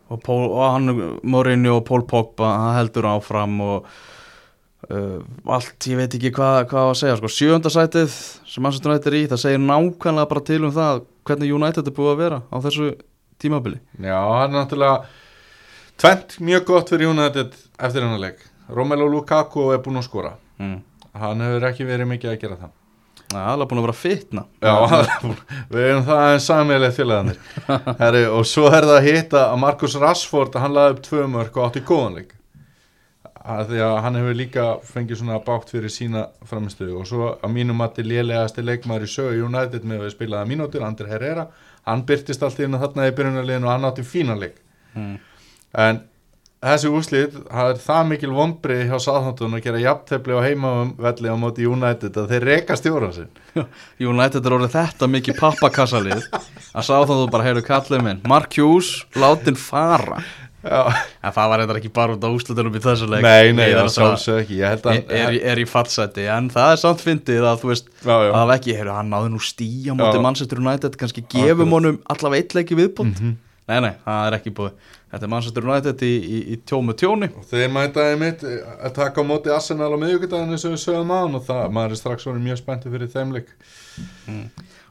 [0.10, 3.90] og, Pól, og hann Mourinho og Paul Pogba hann heldur áfram og
[4.88, 5.20] uh,
[5.56, 9.24] allt, ég veit ekki hvað, á að segja sko, sjöndasætið sem Manchester United er í
[9.32, 12.90] það segir nákvæmlega bara til um það hvernig United er búið að vera á þessu
[13.40, 13.80] tímabili.
[14.00, 14.98] Já, hann er náttúrulega
[16.00, 18.44] tvent mjög gott fyrir United eftir hennar leik.
[18.70, 20.36] Romelu Lukaku er búinn að skora.
[20.60, 20.82] Mm.
[21.16, 22.76] hann hefur ekki verið mikið að gera það.
[23.30, 24.44] Það er alveg búin að vera fitna.
[24.64, 24.74] Já,
[25.70, 27.00] við erum það en sammeilið
[28.02, 31.58] Herri, og svo er það að hitta að Marcus Rashford hann laði upp tvö mörg
[31.58, 32.36] og átti góðan leik
[33.50, 37.56] að því að hann hefur líka fengið svona bátt fyrir sína framistuðu og svo að
[37.56, 41.48] mínum til lélegasti leikmaður í sögu United með að spilaða mínútur, Andri Herrera
[41.88, 44.60] hann byrtist allt í hérna þarna í byrjunarleginu og hann átti fína leik
[44.94, 45.18] mm.
[45.86, 46.02] en
[46.60, 51.36] þessi úslið það er það mikil vombrið hjá Sáþántun að gera jafntefli á heimavelli á
[51.40, 53.64] móti United að þeir reka stjóran sinn
[54.12, 58.60] United er orðið þetta mikið pappakassalið að sá þá þú bara heyrðu kallið minn Mark
[58.60, 60.20] Hughes, látin fara.
[60.64, 63.24] En það var eitthvað ekki bara út á úslutunum í þessu leik.
[63.24, 64.58] Nei, nei, það að sjálfsög ekki.
[64.60, 67.62] Ég held er, að er, í- er í fattsæti en það er samt fyndið að
[67.64, 68.32] þú veist Já, já.
[68.42, 70.24] að ekki, heyrðu, hann náði nú stíja móti Já.
[70.28, 73.38] Manchester United, kannski gefum honum allavega eitt leiki viðbúnd Mhm.
[73.70, 74.74] nei, nei, það er ekki búið.
[75.10, 77.30] Þetta er Manchester United í, í, í tjómu tjóni.
[77.50, 81.46] Þeir mætaði mitt að taka móti Arsenal á miðugudaginn eins og við sögum á og
[81.48, 83.50] það, maður er strax orðið mjög spenntu fyrir þeim leik.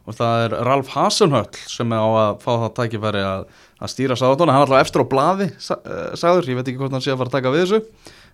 [0.09, 3.43] Og það er Ralf Hasenhöll sem er á að fá það tækifæri að,
[3.79, 6.95] að stýra sáðatona, hann er alltaf eftir á blaði uh, sagður, ég veit ekki hvort
[6.97, 7.81] hann sé að fara að taka við þessu.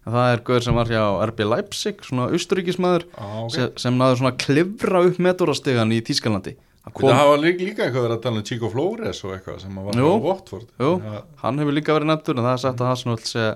[0.04, 3.52] En það er guður sem var hjá RB Leipzig svona austuríkismæður Á, ok.
[3.54, 6.52] sem, sem náður svona klifra upp meturastegan í Tískalandi
[6.84, 7.08] Hann Kom...
[7.08, 9.96] Það hafa líka, líka eitthvað verið að tala um Chico Flores og eitthvað sem var
[9.96, 10.66] á Watford.
[10.76, 13.46] Jú, Já, hann hefur líka verið nefndur en það er sagt að Hasenhöll sé,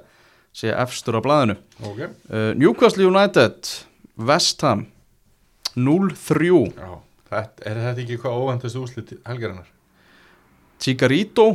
[0.62, 1.59] sé efstur á blaðinu.
[1.85, 3.68] Ok, uh, Newcastle United
[4.31, 4.87] West Ham
[5.77, 6.88] 0-3 já
[7.29, 9.68] þetta, Er þetta ekki hvað óvæntast úslit helgarinnar?
[10.81, 11.51] Chigarito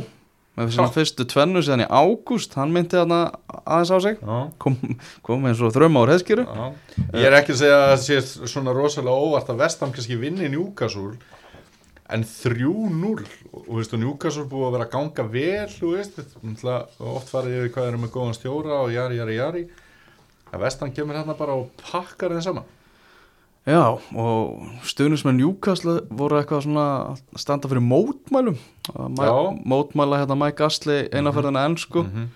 [0.54, 3.20] með svona fyrstu tvennu síðan í ágúst hann myndi þarna
[3.64, 4.18] aðeins á sig.
[4.22, 4.36] Já.
[4.62, 4.76] Kom,
[5.26, 6.66] kom eins og þrömm á reyðskýru Já.
[7.18, 10.50] Ég er ekki að segja að það sé svona rosalega óvart að Vestham kannski vinni
[10.52, 11.16] Newcastle
[12.14, 16.20] en 3-0 og þú veist og Newcastle búið að vera að ganga vel veist,
[17.00, 19.66] oft farið yfir hvað erum með góðan stjóra og jari, jari, jari.
[20.52, 22.72] Að Vestham kemur hérna bara og pakkar þeim saman
[23.64, 26.82] Já, og stuðnismenn Newcastle voru eitthvað svona
[27.14, 28.58] að standa fyrir mótmælum.
[28.92, 29.24] Mæ,
[29.64, 32.26] mótmæla hérna Mike Astley einaferðina mm ennsku Mhm.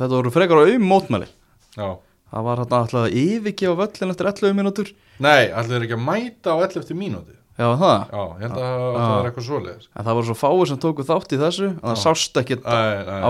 [0.00, 1.28] þetta voru frekar á auðum mótmæli.
[1.76, 1.98] Já.
[2.32, 4.92] Það var hérna alltaf að yfirgefa völlin eftir 11 mínútur.
[5.20, 8.62] Nei, allir er ekki að mæta á 11 mínúti Já, það, Já, ég held að
[8.96, 9.88] það var eitthvað svoleiðis.
[9.94, 13.28] En það voru svo fáir sem tóku þátt í þessu að það sást ekki á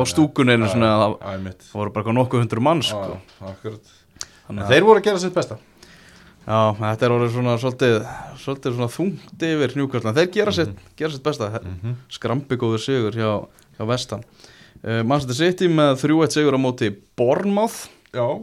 [0.94, 3.18] að það, voru bara nokkuð hundur mann sko.
[4.46, 5.58] Þannig að- þeir voru að gera sitt besta
[6.42, 7.96] Já, þetta er orðið svona svolítið,
[8.42, 11.50] svolítið svona þungt yfir en þeir gera sitt, gera sitt besta.
[11.60, 11.94] Mhm.
[12.10, 13.46] skrambi góður sigur hjá,
[13.78, 14.24] hjá Vestan.
[14.82, 17.86] Uh, Manchester City með 3-1 sigur á móti Bournemouth.
[18.12, 18.42] Já,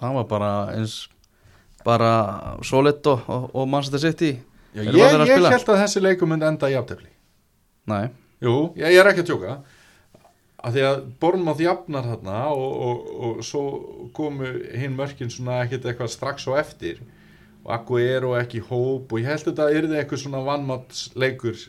[0.00, 1.08] það var bara eins
[1.86, 2.10] bara
[2.66, 4.32] Solid og, og, og Manchester City
[4.72, 7.10] Já, Eru ég, ég held að þessi leikum myndi enda í aftefli
[7.90, 8.06] Nei,
[8.42, 9.56] Jú, ég, ég er ekki að tjóka
[10.62, 13.64] að því að Bornmáð jafnar þarna og, og, og svo
[14.14, 17.02] komu hinn mörkin svona ekkert eitthvað strax á eftir.
[17.62, 21.60] Og Akku er og ekki hóp og ég held þetta yrði eitthvað svona vannmatsleikur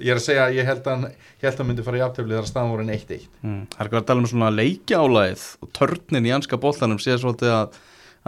[0.00, 2.48] ég er að segja að ég held að hann að myndi fara í aftöfli þegar
[2.48, 3.62] staðan voru en 1-1 Mm.
[3.72, 7.54] Það er ekki að tala um svona leikjálaðið og törnin í anska boltanum sé svolítið
[7.56, 7.78] að,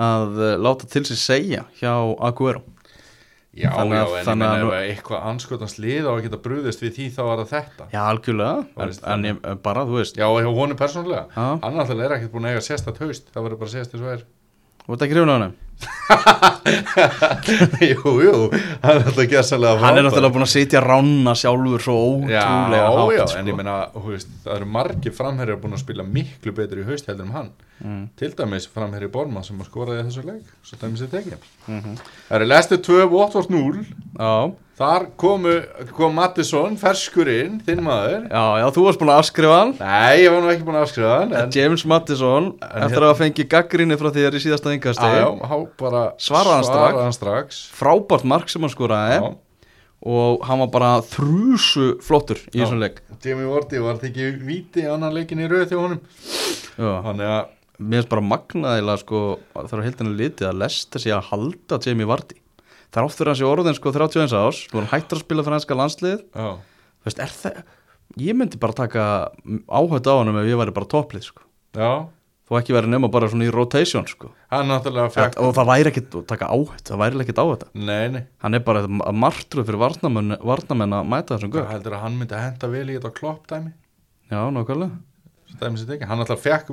[0.06, 1.92] að láta til sig segja hjá
[2.28, 2.62] Aguero
[3.52, 6.38] Já, Þannig já, að- en ég þannig að ef eitthvað anskotans lið á að geta
[6.40, 7.88] brúðist við því þá var það þetta.
[7.92, 10.16] Já, algjörlega, en, en ég, bara, þú veist.
[10.16, 11.26] Já, og hjá honum persónulega.
[11.36, 11.44] Já.
[11.68, 14.12] Alltaf er ekkert búin að eiga sérstætt haust Það verður bara að sést þess og
[14.14, 14.24] er.
[14.88, 15.52] Ert ekki hrifun á hann
[17.82, 18.34] Jú, jú,
[18.82, 22.86] hann er alltaf gæsalega Hann er náttúrulega búin að sitja rána sjálfur svo ótrúlega já,
[22.98, 23.38] hátt já, sko.
[23.40, 23.56] en ég
[23.96, 27.36] þú veist, það eru margir framherjar búin að spila miklu betur í haust heldur en
[27.36, 27.50] hann.
[27.82, 28.02] Mm.
[28.18, 31.96] Til dæmis framherji Borma sem að skoraði þessu leik Svo dæmis er tekið Mhm.
[32.28, 33.86] Það eru Lester 2, Watford 0
[34.18, 35.52] Já, Þar komu,
[35.92, 38.22] kom Mattisson, ferskurinn, þinn maður.
[38.32, 39.74] Já, já, þú varst búin að afskrifa hann.
[39.78, 43.20] Nei, ég var nú ekki búin að afskrifa hann en, James Mattisson, eftir að hafa
[43.20, 44.72] fengið gaggrinni frá þér í síðasta
[45.52, 46.76] há bara Svaraði hann strax.
[46.76, 47.62] svaraði hann strax.
[47.78, 49.18] Frábært mark sem hann skoraði.
[49.22, 49.32] Já.
[50.02, 52.64] og hann var bara þrúsu flottur í Já.
[52.64, 52.96] þessum leik.
[53.22, 56.00] Jamie Vardy var tekið víti annan leikin í rauð til honum.
[56.76, 57.42] Þannig að
[57.82, 59.20] Mér finnst bara magnaðilega sko
[59.56, 62.36] þar á heildinu litið að lesta sig að halda Jamie Vardy.
[62.92, 65.42] Það er oft fyrir hans í orðin sko 31 ás Nú er hættur að spila
[65.46, 67.62] fyrir hanska landslið Þú veist, er það
[68.20, 69.04] Ég myndi bara taka
[69.72, 71.46] áhætt á hann ef ég væri bara topplið sko.
[71.72, 72.04] Já
[72.48, 74.32] Þú ekki verið nema bara svona í rotation sko.
[74.50, 78.24] Fekk Og það væri ekkit að taka áhætt Það væri ekkit áhætt Nei, nei.
[78.42, 82.72] Hann er bara að martruð fyrir varnamenn, varnamenn að mæta þessum að hann myndi henda
[82.74, 83.72] vel í þetta kloppdæmi
[84.32, 84.98] Já, nákvæmlega.
[85.60, 86.70] Hann alltaf fekk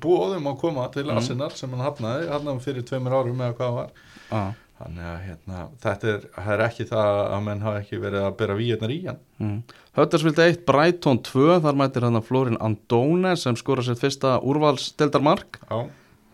[0.00, 1.16] búðum að koma til Mm.
[1.18, 3.90] Arsenal sem hann hafnaði, hann fyrir tveimur árum eða hvað var.
[4.30, 4.52] Ah.
[4.80, 6.22] Þannig að hérna, þetta er,
[6.54, 9.18] er ekki það að menn hafa ekki verið að bera víðarnar í hann.
[9.42, 9.58] Mm.
[9.98, 15.58] Höttersvild 1, Brighton 2 Þar mætir hann að Florin Andone sem skora sér fyrsta úrvalsdeldarmark
[15.66, 15.80] Já.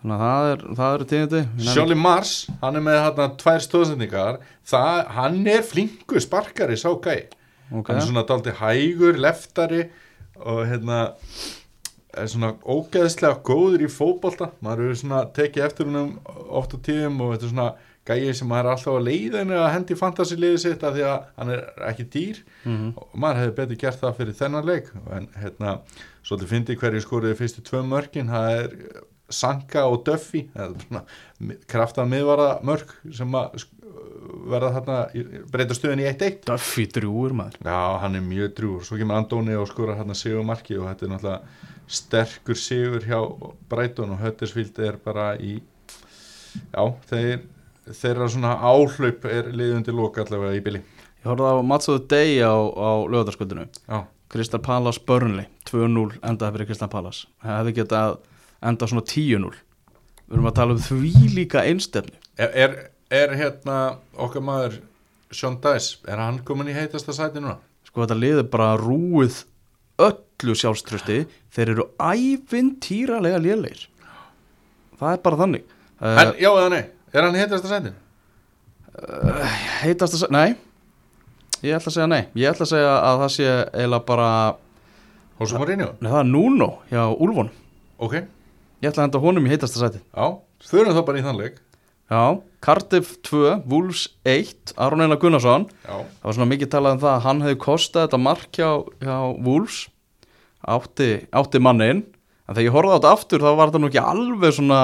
[0.07, 1.43] Þannig að það, er, eru tíðindi.
[1.67, 4.37] Sjóli Mars, hann er með hérna tvær stóðsendingar,
[5.17, 7.27] hann er flinkur sparkari sá gæi.
[7.73, 7.89] Ok.
[7.89, 9.89] hann er svona daldi hægur, leftari
[10.39, 11.01] og hérna
[12.17, 14.53] er svona ógeðslega góður í fótbolta.
[14.63, 16.15] Maður eru svona tekið eftir húnum
[16.47, 17.69] oft á tíðum og þetta er svona
[18.07, 21.51] gæi sem maður er alltaf á leiðinu að hendi fantasiliði sitt af því að hann
[21.57, 22.43] er ekki dýr.
[22.65, 22.93] Mhm.
[22.97, 24.91] og maður hefði betur gert það fyrir þennan leik.
[25.17, 25.79] En hérna,
[26.25, 28.77] svolítið fyndi hverju skoriði fyrstu tvö mörkin, það er
[29.29, 33.73] Sanka og Duffy það er svona krafta miðvara mörk sem að sk-
[34.47, 34.99] verða þarna
[35.51, 37.57] breyta stöðin í 1-1 Duffy drúur maður.
[37.67, 41.07] Já, hann er mjög drúur, svo kemur Andóni og skorar hérna sigur marki og þetta
[41.09, 41.43] er náttúrulega
[41.89, 43.19] sterkur sigur hjá
[43.71, 45.57] Brighton og Huddersfield er bara í
[46.73, 47.43] já, þeir
[47.95, 50.83] þeirra svona áhlaup er liðundi loka allavega í bili.
[51.23, 56.71] Ég horfði á the Day á, á lögðarskvöldinu Já, Crystal Palace Burnley 2-0 endaði fyrir
[56.71, 57.27] Crystal Palace.
[57.43, 58.19] Það hefði getað
[58.63, 59.55] enda svona 10-0
[60.27, 62.77] Við erum að tala um því líka einstefni er, er,
[63.11, 63.79] er hérna
[64.19, 64.81] okkar maður
[65.35, 67.59] Sean Dice, er hann komin í heitasta sæti núna?
[67.87, 69.43] Sko þetta liður bara rúið
[70.03, 71.25] öllu sjálfströsti
[71.57, 73.87] Þeir eru ævintýralega lélegir.
[75.01, 75.63] Það er bara þannig.
[75.97, 76.83] Uh, En, já eða nei,
[77.21, 77.93] er hann í heitasta sæti?
[79.83, 80.55] Heitast að segja, nei.
[81.65, 82.23] Ég ætla að segja nei.
[82.37, 84.31] Ég ætla að segja að það sé eiginlega bara
[85.41, 85.91] Hósum Mourinho?
[86.01, 87.51] Nei, það er Nuno hjá Úlfon.
[88.01, 88.15] Ok,
[88.85, 90.27] Ég ætla að henda honum í heitasta sæti já,
[90.69, 91.55] förum þá bara í þann leik.
[92.13, 92.21] Já,
[92.63, 95.65] Cardiff 2, Wolves 1 Aron Einar Gunnarsson.
[95.83, 98.69] Já, Það var svona mikið talað um það að hann hefði kostað þetta mark hjá,
[99.03, 99.17] hjá
[99.49, 99.79] Wolves.
[100.67, 102.05] Átti, átti mannin
[102.47, 104.79] en þegar ég horfði á þetta aftur þá var þetta nú ekki alveg svona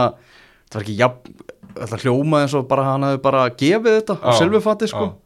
[0.70, 1.36] það var ekki jafn,
[1.76, 5.04] þetta hljómaði eins og bara hann hefði bara gefið þetta á Já, silfurfatti sko.
[5.10, 5.18] já.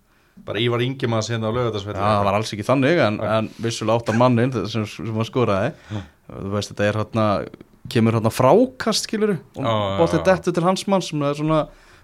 [0.47, 4.03] Bara Ívar Ingemanns hérna á Já, lögatarsvelli það var alls ekki þannig en, en vissulega
[4.03, 5.73] áttar mannin sem, sem hann skoraði.
[6.29, 7.27] Þú veist þetta er hérna
[7.93, 9.67] kemur hérna frákast skiluru og
[10.01, 11.61] bóttið dettu til hans mann sem er svona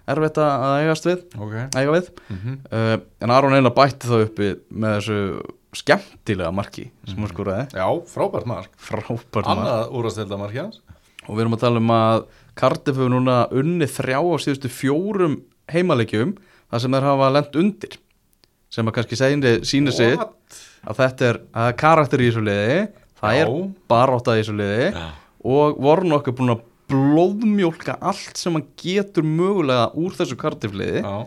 [0.09, 2.09] erfitt að eigast við Ok, eiga við.
[2.33, 2.57] Mhm.
[2.73, 5.19] Uh, en Aron Einar bætti þá uppi með þessu
[5.83, 7.69] skemmtilega marki sem hann skoraði.
[7.77, 8.73] Já, frábært mark.
[8.81, 9.47] Frábært mark.
[9.53, 10.81] Annað úrastelda mark hans
[11.27, 12.25] og við erum að tala um að
[12.59, 15.39] Cardiff hefur núna unni þrjá á síðustu fjórum
[15.73, 16.35] heimaleikjum
[16.73, 17.97] þar sem þeir hafa lent undir.
[18.73, 22.79] Sem að kannski segni, sýnir sig að þetta er, að er karakter í þessu liði
[23.21, 23.43] það Já.
[23.43, 23.53] er
[23.93, 25.07] barátta í þessu liði Já.
[25.55, 31.05] og voru nokkuð búin að blóðmjólka allt sem hann getur mögulega úr þessu Cardiff liði.
[31.05, 31.23] Já,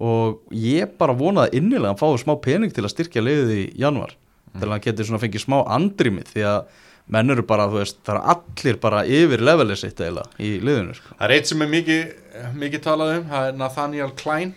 [0.00, 3.64] og ég bara vonaði innilega að hann fái smá pening til að styrkja liðið í
[3.82, 4.14] januar
[4.56, 7.98] til að hann geti svona fengið smá andrimið því að menn eru bara, þú veist,
[8.06, 11.14] það eru allir bara yfir levelið sitt eiginlega í liðinu sko.
[11.18, 12.14] Það er eitt sem er mikið,
[12.62, 14.54] mikið talað um, það er Nathaniel Klein,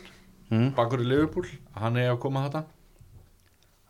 [0.54, 0.68] Mm.
[0.76, 1.48] bakur í Liverpool,
[1.82, 2.60] hann er að koma þetta.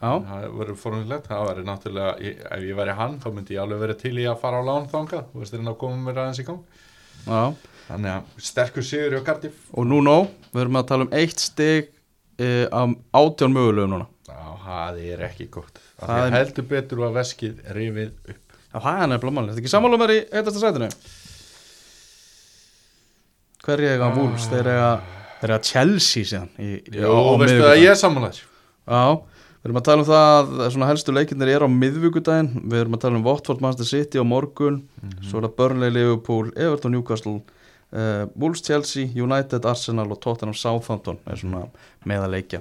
[0.04, 2.14] Já, Það verður formulegt, það verður náttúrulega,
[2.56, 4.88] ef ég væri hann, þá myndi ég alveg verið til í að fara á lán
[4.92, 6.62] þangað, þú veist, þeir að koma mér aðeins í gang.
[7.28, 7.42] já
[7.88, 9.58] Þannig að sterkur sigur hjá Cardiff.
[9.74, 10.16] og nú nó,
[10.54, 11.90] við erum að tala um eitt stig
[12.40, 17.04] e, af átján mögulegum núna Já, það er ekki gott Það Það er- heldur betur
[17.10, 19.52] að veskið rifið upp Já, það er málið.
[19.54, 20.88] Þetta ekki sammála mér í eitasta sætinu?
[23.64, 24.16] Hverju eiga Ah.
[24.18, 24.48] Wolves?
[24.52, 24.88] Þeir eiga,
[25.42, 26.50] þeir eiga Chelsea síðan.
[26.60, 27.70] Í, Já, á veistu miðvikudaginn.
[27.70, 28.42] að ég er sammálaður
[28.84, 29.04] Já,
[29.64, 32.50] við erum að tala um það að svona helstu leikinnir er á miðvíkudaginn.
[32.68, 34.82] Við erum að tala um Watford, Manchester City á morgun.
[35.24, 37.38] Svo er það Burnley, Liverpool, Everton, Newcastle,
[37.94, 41.70] uh, Wolves, Chelsea, United, Arsenal og Tottenham, Southampton er svona
[42.06, 42.60] meðaleikja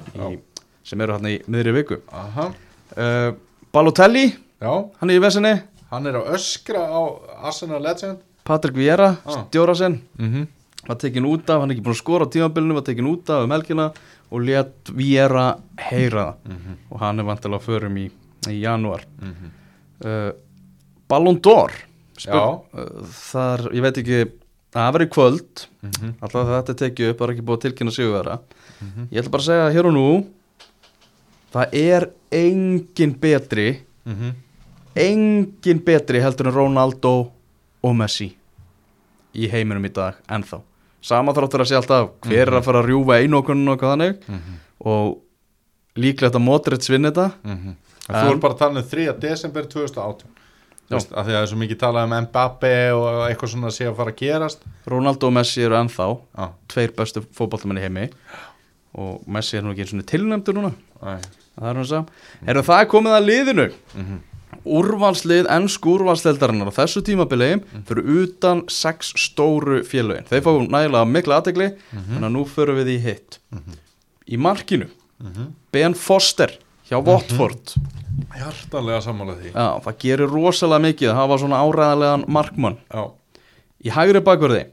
[0.84, 1.98] sem eru hérna í miðri viku.
[2.12, 2.52] Aha.
[2.96, 3.32] Uh,
[3.72, 4.70] Balotelli, Já,
[5.00, 5.56] hann er í vesinni.
[5.92, 7.00] Hann er að öskra á
[7.48, 8.18] Arsenal Legend.
[8.44, 9.44] Patrik Vieira, Ah.
[9.46, 10.00] stjóra sinn.
[10.18, 10.46] Mm -hmm.
[10.88, 13.30] var tekin út af, hann er ekki búin að skora á tímabilinu var tekin út
[13.30, 13.92] af um helgina
[14.32, 16.34] og let Vieira heyra.
[16.44, 18.10] Það og hann er vantilega að förum í,
[18.48, 19.04] í janúar.
[20.04, 20.32] Uh,
[21.08, 21.70] Ballon d'Or.
[22.28, 22.58] Uh,
[23.06, 24.32] þar, ég veit ekki
[24.72, 25.66] það í kvöld.
[25.82, 26.14] Mhm.
[26.22, 28.38] alltaf þetta tekið upp, það er ekki búið að tilkynna sig vera
[29.10, 30.26] ég ætla bara að segja hér og nú
[31.52, 34.30] það er engin betri Mhm.
[34.98, 37.12] Engin betri heldur en Ronaldo
[37.82, 38.30] og Messi
[39.34, 40.60] í heiminum í dag ennþá.
[41.02, 44.26] Sama þráttur að sé alltaf hver er að fara að rjúfa einokunum og hvað þannig
[44.84, 45.16] og
[45.98, 47.30] líklegt að Modric vinni þetta.
[47.44, 47.76] En
[48.10, 49.12] En- Þú er bara að tala um 3.
[49.20, 50.96] desember 2018 Þú Já.
[50.98, 53.84] veist, af því að það er svo mikið talað um Mbappe og eitthvað svona sé
[53.86, 54.58] að fara að gerast.
[54.90, 58.08] Ronaldo og Messi eru ennþá Já, tveir bestu fótballtamenn í heimi
[58.98, 60.72] og Messi er nú ekki eins og tilnæmdur núna.
[61.00, 61.22] Æ.
[61.56, 62.06] það er hann að segja
[62.50, 63.66] Erum það komið að liðinu.
[63.94, 64.18] Mhm.
[64.64, 67.50] Úrvalslið ennsku úrvalsleildarinnar á þessu tímabili
[67.88, 70.26] fyrir utan sex stóru félögin.
[70.30, 73.40] Þeir fá nægilega mikla aðtegli en að nú förum við í hitt.
[74.28, 74.88] Í markinu
[75.72, 76.54] Ben Foster
[76.88, 77.74] hjá Watford.
[78.36, 79.52] Hjartanlega sammála því.
[79.54, 82.78] Já, það gerir rosalega mikið að hafa svona áræðanlegan markmann.
[82.92, 83.04] Já,
[83.82, 84.64] í hægri bakverði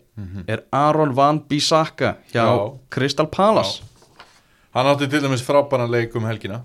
[0.51, 2.73] er Aron Van Bissaka hjá Já.
[2.91, 3.81] Crystal Palace.
[4.75, 6.61] Hann átti til dæmis frábæran leik um helgina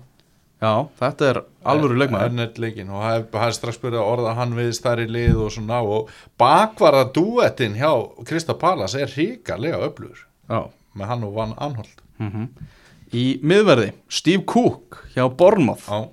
[0.65, 1.39] Já, þetta er
[1.73, 2.29] alvöru leikmaður.
[2.31, 5.81] Ernett leikin og það er- strax byrjað að orða hann við stærri lið og svona
[5.85, 6.09] og
[6.41, 7.91] bakvarða dúettin hjá
[8.25, 10.25] Krista Palas er ríkalega öflugur.
[10.49, 10.63] Já.
[10.95, 12.47] Með hann og Van Anholt mm
[13.15, 15.85] Í miðverði, Steve Cook hjá Bournemouth.
[15.87, 16.09] Já,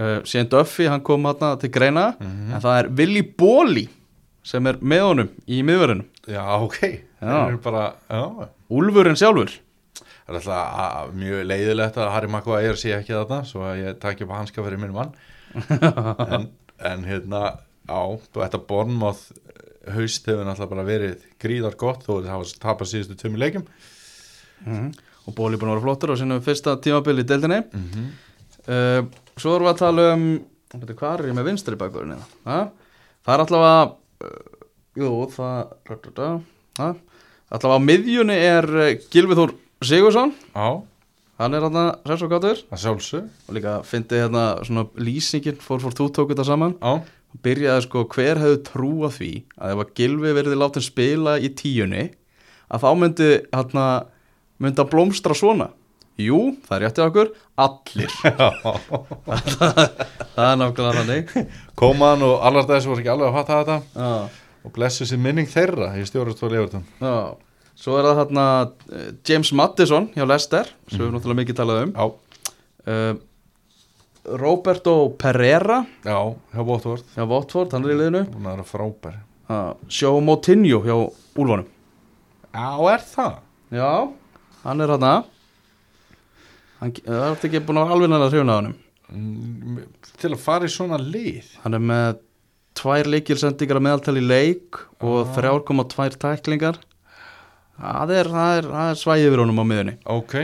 [0.00, 2.52] uh, síðan Duffy, hann kom hérna til greina Mhm.
[2.54, 3.88] en það er Willy Bóli
[4.42, 6.78] sem er með honum í miðverðinu já ok.
[7.22, 8.48] Það er bara, já.
[8.70, 9.50] Úlfurinn sjálfur
[10.28, 13.98] Það er alltaf að- mjög leiðilegt að Harry Maguire sé ekki þarna svo að ég
[14.02, 15.14] taki upp hanska fyrir minn mann.
[16.36, 16.48] En,
[16.84, 17.40] en hérna
[17.88, 18.00] á,
[18.36, 19.22] þetta Bournemouth
[19.88, 23.64] haust hefur náttúrulega bara verið gríðar gott þó að það hafa tapast síðustu tömmi leikum
[24.68, 27.62] og Bóli búin að vera flottur á sínum fyrsta tímabili í deildinni.
[27.72, 28.10] Mm
[28.68, 30.22] uh, Svo erum við að tala um
[30.98, 32.64] hvað er ég með vinstri bakverðin það?
[33.24, 34.56] það er allavega uh,
[34.98, 35.72] jú, það
[37.48, 38.68] allavega á miðjunni er
[39.14, 40.82] Gylfi Þór Sigursson Já,
[41.38, 45.78] hann er hérna hress og gátur það sjálfsög og líka fyndi hérna svona lýsingin fór
[45.84, 46.74] fór þú tók þetta saman.
[46.82, 46.98] Já,
[47.46, 52.04] byrjaði sko hver hefði trúa því að ef að Gylfi verði látið spila í tíunni
[52.68, 53.86] að þá myndi hérna
[54.58, 55.70] myndi að blómstra svona?
[56.18, 57.28] Jú, það er réttið okkur,
[57.62, 58.10] allir.
[60.34, 61.30] Það er nákvæmlega þannig.
[61.78, 63.76] Komaðan og allar þessu voru ekki alveg að fatta þetta.
[63.94, 64.10] Já,
[64.66, 67.38] og blessu sér minning þeirra í stjórnastóli Evertón já
[67.78, 71.92] Svo er það eh, James Maddison hjá Leicester sem við náttúrulega mikið talað um.
[72.88, 73.14] Uh,
[74.38, 75.82] Roberto Pereira.
[76.04, 76.18] Já,
[76.52, 78.22] hjá Votvort hjá Watford, hann er í liðinu.
[78.32, 79.18] Búin að vera frábær.
[79.48, 80.94] Uh, Sjó Motinho hjá
[81.38, 81.68] Úlfanum
[82.52, 83.38] Já, er það?
[83.72, 83.92] Já,
[84.64, 85.12] hann er þarna.
[86.82, 88.76] Hann það er ekki búin að vera alveg næra hrjóna á hann
[89.08, 89.78] Mm,
[90.20, 91.46] Til að fara í svona lið?
[91.62, 92.18] Hann er með
[92.76, 96.76] tvær leikilsendingar að meðaltali leik og 3,2 tæklingar
[97.78, 100.34] Það er, það er, það er svæðið yfir honum á miðunni Ok,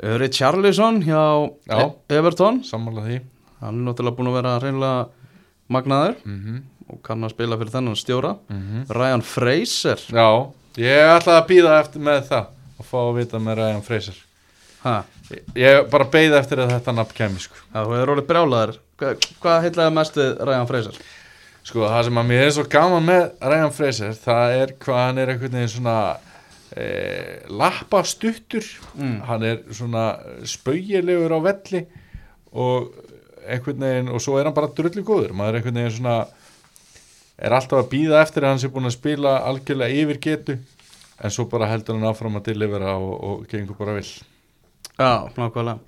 [0.00, 1.20] Uh, Richarlison hjá
[1.68, 1.76] Já.
[2.08, 2.62] E- Everton.
[2.64, 3.18] Sammála því.
[3.60, 5.08] Hann er náttúrulega búin að vera reynilega
[5.68, 8.30] magnaður mm og kann að spila fyrir þennan stjóra.
[8.50, 8.86] -hmm.
[8.90, 10.00] Ryan Fraser.
[10.10, 12.46] Já, ég ætlaði að býða eftir með það
[12.80, 14.16] og fá að vita með Ryan Fraser.
[14.82, 15.04] Ha,
[15.54, 17.54] Ég, bara beið eftir að þetta nafn kemi sko.
[17.72, 18.74] Það hefur orðið brjálaður.
[18.98, 19.12] Hva,
[19.42, 20.94] Hvað heitlaði mest við Ryan Fraser?
[21.62, 25.18] sko, það sem að mér er svo gaman með Ryan Fraser, það er hvað hann
[25.18, 26.16] er einhvern veginn svona
[26.76, 28.64] e, lappastuttur
[28.94, 29.20] Mm.
[29.26, 30.04] hann er svona
[30.44, 31.86] spaugilegur á velli
[32.52, 32.90] og
[33.48, 36.26] einhvern veginn, og svo er hann bara drullu góður, maður er einhvern veginn svona
[37.40, 40.58] er alltaf að býða eftir að hann sé búin að spila algjörlega yfir getu
[41.20, 44.10] en svo bara heldur hann áfram að delivera og, og gengur bara vill
[45.00, 45.78] Já, nákvæmlega.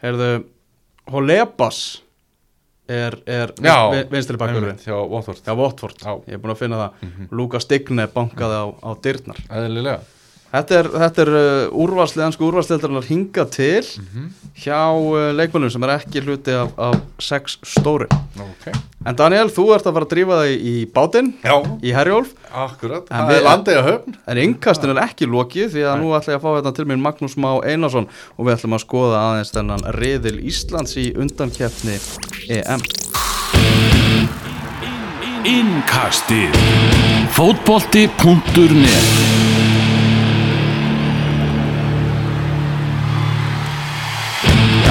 [0.00, 0.44] Heyrðu,
[1.12, 2.00] Holebas
[2.88, 5.42] er, er Já, vin- vinstri bakverði Einmitt, hjá Watford.
[5.44, 6.14] Já, Watford, Já.
[6.28, 7.12] ég er búin að finna það.
[7.36, 9.40] Lukas Digne bankaði á, á dyrnar.
[9.52, 10.00] Eðlilega
[10.54, 13.82] Þetta er, þetta er uh, úrvarslið, ansku úrvarsliðarnar hinga til
[14.62, 18.06] hjá uh, leikmönnum sem er ekki hluti af, af sex stóri.
[18.38, 18.68] Ok.
[19.04, 23.10] En Daniel, þú ert að fara að drífa þig í bátinn, Já, í Herjólf, akkurat.
[23.10, 24.14] En Það er landið að höfn.
[24.30, 27.02] en innkastin er ekki lokið því að nú ætla ég að fá þetta til mér
[27.02, 28.06] Magnús Má Einarsson
[28.38, 31.98] og við ætlum að skoða aðeins þennan riðil Íslands í undankeppni
[32.60, 32.86] EM.
[35.44, 36.54] Innkastið.
[37.34, 39.53] Fótbolti.net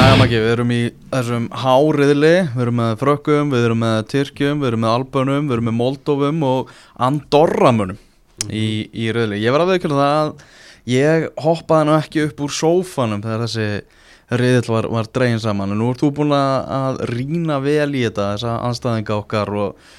[0.03, 0.77] Jæja Maggi, við erum í
[1.13, 5.55] þessum háriðli, við erum með frökkum, við erum með Tyrkjum, við erum með Albönum, við
[5.55, 6.73] erum með Moldovum og
[7.07, 8.01] Andorramunum
[8.49, 9.39] í, í riðli.
[9.39, 10.43] Ég var að veikja það að
[10.91, 15.79] ég hoppaði nú ekki upp úr sófanum þegar þessi riðil var, var dregin saman og
[15.79, 19.89] nú ert þú búin að, að rýna vel í þetta, þessa anstæðinga okkar og,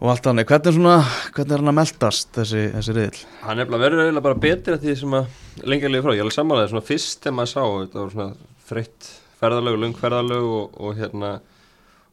[0.00, 0.48] og allt þannig.
[0.48, 0.98] Hvernig, er svona,
[1.36, 3.24] hvernig er hann að meldast þessi, þessi riðil?
[3.44, 6.72] Hann er eiginlega bara betri að því sem að lengja liði frá, ég alveg samanlega
[6.72, 11.32] svona fyrst þegar maður sá, þetta var svona þreytt ferðalög, lung ferðalög og, og hérna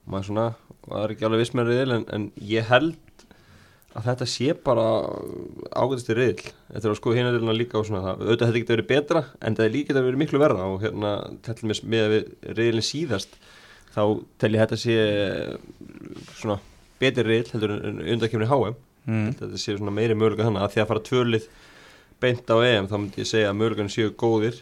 [0.07, 0.47] maður svona,
[0.87, 2.95] var ekki alveg viss með riðil en, en ég held
[3.97, 4.85] að þetta sé bara
[5.73, 8.75] ágæðist í riðil, þetta er að skoða riðilina líka og svona það, auðvitað þetta getur
[8.77, 11.13] verið betra en það líka getur verið miklu verða og hérna
[11.47, 12.17] tellum við með
[12.59, 13.39] riðilin síðast
[13.95, 14.01] þá
[14.37, 14.97] tel ég þetta sé
[16.37, 16.59] svona
[17.01, 19.29] betri riðil heldur en undakefni HM Mm.
[19.39, 21.43] þetta sé svona meiri möguleika þannig að því að fara tvölið
[22.19, 24.57] beint á EM þá myndi ég segja að möguleikann séu góðir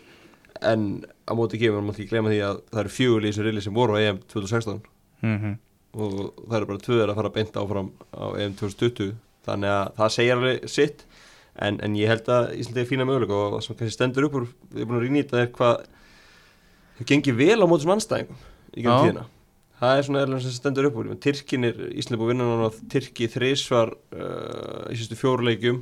[0.61, 3.61] en á móti kemur maður ekki glemma því að það eru fjögur í þessu reyli
[3.61, 4.83] sem voru á EM 2016
[5.25, 5.55] Mm -hmm.
[6.01, 10.09] og það eru bara tvöður að fara beint áfram á EM 2020 þannig að það
[10.15, 11.05] segir alveg sitt.
[11.55, 14.35] En, en ég held að Íslandi er fína möguleika og það sem kannski stendur upp
[14.35, 15.75] úr við erum búin að þetta er hvað
[16.97, 18.37] þau gengir vel á móti sem anstæðingum
[18.75, 18.83] í Já.
[18.83, 19.25] gegnum tíðina.
[19.79, 21.15] Það er svona eðlum sem stendur upp úr.
[21.15, 25.79] Tyrkin er Íslandi búin að vinna Tyrki þrísvar uh, í sérstu fjóruleikjum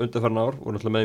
[0.00, 1.04] undanfarn ár og náttúrulega með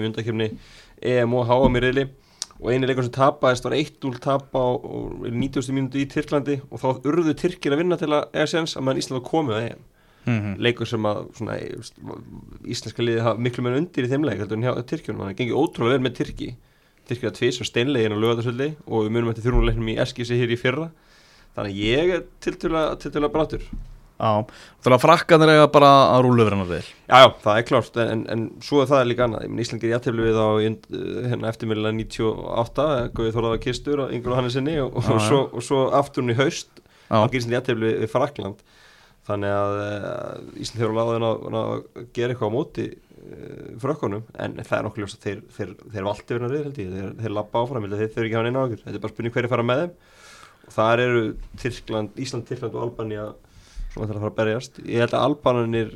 [2.61, 4.91] og eini leikur sem tapaðist var 1-0 tapa á á
[5.27, 5.73] 90.
[5.75, 9.01] mínúti í Tyrklandi og þá urðu Tyrkir að vinna til að eiga séns að meðan
[9.01, 9.83] Ísland var komið að EM.
[10.25, 11.99] Mm leikur sem að svona, veist,
[12.65, 15.41] íslenska liði hafa miklu meira undir í þeim leik heldur en hjá Tyrkjunum, þannig að
[15.41, 16.47] gengið ótrúlega vel með Tyrki.
[17.05, 20.55] Tyrkir að tvís og steinlegin og lögatarsöldi og við munum eftir þjórnuleiknum í Eskisi hér
[20.55, 20.87] í fyrra.
[21.53, 23.67] Þannig ég er tiltölulega brátur
[24.15, 24.29] Já,
[24.79, 26.91] þannig að frakkanir eiga bara að rúlu yfir hennar riðil.
[27.09, 29.81] Já, já, það er klárt, en, en svo er það líka annað, ég menn Ísland
[29.83, 30.87] gerir jættefli við á ind-
[31.27, 32.85] hérna eftirmjölulega 98
[33.17, 37.17] Guðið Þorðaða Kistur og Ingur Hannesinni og, og, svo, og svo afturinn í haust Já.
[37.19, 38.63] þá gerir Ísland jættefli við Frakland
[39.27, 44.59] þannig að uh, Ísland hefur láðin að, að gera eitthvað á móti uh, frökkunum, en
[44.61, 47.35] það er nokkuð ljóst að þeir, þeir, þeir valdi verið að held ég, þeir, þeir
[47.35, 49.35] lappa áfram, ég að þeir þurfi ekki að hafa neina ágjur þetta er bara spurning
[49.35, 49.95] hverju fara með þeim.
[50.65, 51.23] Og þar eru
[51.61, 53.25] Tyrkland, Ísland, Tyrkland og Albania
[53.95, 55.93] sem ætlar að fara að berjast ég held að Albananir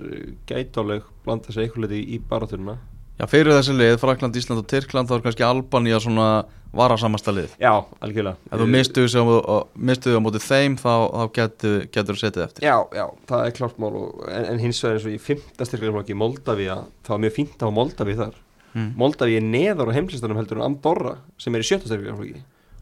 [0.50, 2.78] gætáleg blanda sig eitthvað leiti í, baraturina
[3.20, 6.28] Já, fyrir þessi lið, Frakland, Ísland og Tyrkland þá er kannski Albanía svona
[6.72, 7.50] varasamasta lið.
[7.60, 9.68] Já, algjörlega Ef þú mistuðu á, á-
[10.16, 12.64] á móti þeim þá, þá getur, þú setið eftir.
[12.64, 15.68] Já, já, það er klart mál og, en, en hins vegar eins og í fymta
[15.68, 18.38] styrkleikmarki Moldavíja, það var mjög fínt að hafa Moldavíð þar
[18.70, 18.92] Mm.
[19.02, 22.36] Moldavíð er neðar á heimlistanum heldur en Andorra sem er í sjötta styrkleikmarki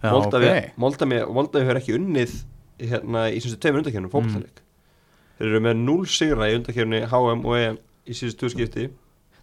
[0.04, 0.66] Já, Moldavíð ok.
[0.84, 2.34] Moldavíð Moldavíð hefur ekki unnið
[2.92, 4.60] hérna, í síðustu tveimur undakefnum fókbaltaleik
[5.38, 7.78] Þeir eru með 0 sigra í undakefni HM og EM
[8.08, 8.88] í síðustu tvö skipti.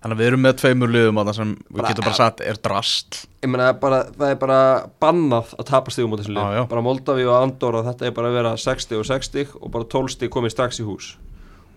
[0.05, 2.59] Þannig að við erum með tveimur liðum að það sem við getum bara sagt er
[2.61, 3.21] drast.
[3.41, 4.59] Ég meina, það er bara, það er bara
[5.01, 6.59] bannað að tapa stigum á þessu Já, já.
[6.61, 9.89] lið Bara Moldavíð og Andorra, þetta er bara að vera 60 og 60 og bara
[9.95, 11.15] 12 stig komið strax í hús.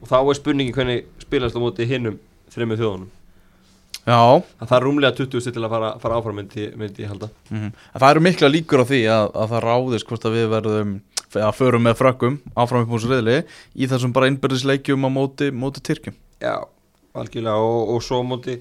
[0.02, 2.20] Og þá er spurningi hvernig spilast á móti hinnum
[2.52, 3.14] þreymur þjóðunum.
[4.08, 7.32] Já, að það er rúmlega 20 stig til að fara, fara áfram myndi, ég halda.
[7.48, 10.52] Mm en það eru mikla líkur á því að, að það ráðist hvort að við
[10.52, 10.94] verðum
[11.36, 13.42] að förum með frökkum áfram upp mús riðli
[13.76, 16.16] í þessum bara innbyrðisleikjum á móti, móti Tyrkjum.
[16.42, 16.56] Já,
[17.18, 18.60] algjörlega og, og svo á móti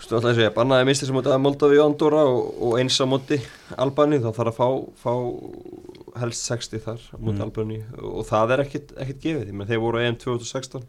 [0.00, 2.96] Stu alltaf að segja, bannaði misti sem móti að Moldavi og Andorra og, og eins
[2.96, 3.36] á móti
[3.76, 4.68] Albani þá þarf að fá,
[5.02, 7.42] fá helst 60 þar á móti Mm.
[7.44, 10.86] Albani og, og það er ekkit, ekkit gefið, menn þeir voru á EM 2016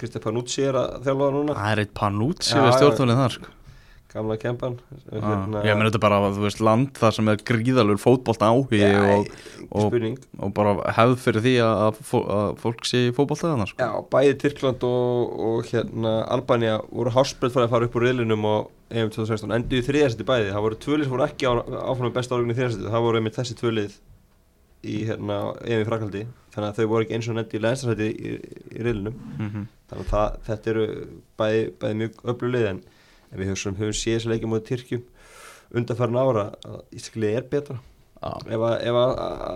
[0.00, 1.94] Kristef Panucci er að þjálfa núna, Það er eitt
[2.50, 3.50] Já, við stjórnvölinn þar sko.
[4.12, 4.76] Gamla kempan.
[5.10, 9.30] Hérna, ég meni þetta bara þú veist, land þar sem er gríðalur fótbolta áhugi og,
[9.70, 10.18] og, spurning.
[10.38, 13.80] og bara hefð fyrir því að, að, fó, að fólk sé í fótbolta þannig sko.
[13.80, 18.48] Já, bæði Tyrkland og, og hérna Albania voru hásbreytt fyrir að fara upp úr riðlinum
[18.48, 18.54] á
[18.92, 21.52] EM 2016 endur í þriðarsætti bæði, það voru tvölið sem voru ekki á,
[21.88, 24.00] áfram besta álugunni í þriðarsætti, það voru einmitt þessi tvölið
[24.82, 28.08] í hérna EM í Frakaldi þannig að þau voru ekki eins og nefndi í læðarsætti
[28.12, 28.32] í,
[28.76, 29.14] í riðlinum.
[29.38, 29.68] Mm -hmm.
[29.88, 30.86] þannig að það, þetta eru
[31.40, 32.66] bæði, bæði mjög öflulið
[33.32, 35.08] en, við höfum, höfum séð þessi leikjum á Tyrkjum
[35.72, 37.78] undanfærin ára að Íslandið er betra.
[38.22, 39.12] Já, ef, að, ef að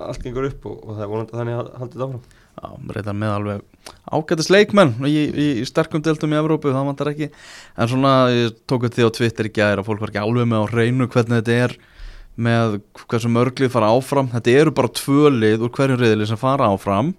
[0.08, 2.22] allt gengur upp og, og það er vonandi að þannig að haldið áfram.
[2.56, 7.10] Já, reyndar með alveg ágætis leikmenn í, í, í sterkum deltum í Evrópu, það vantar
[7.12, 7.28] ekki.
[7.76, 10.48] En svona, ég tók þetta því á Twitter í gæðir að fólk var ekki alveg
[10.50, 11.76] með á hreinu hvernig þetta er
[12.48, 14.32] með hversu mörglið fara áfram.
[14.32, 17.12] Þetta eru bara tvö lið úr hverjum reyðli sem fara áfram.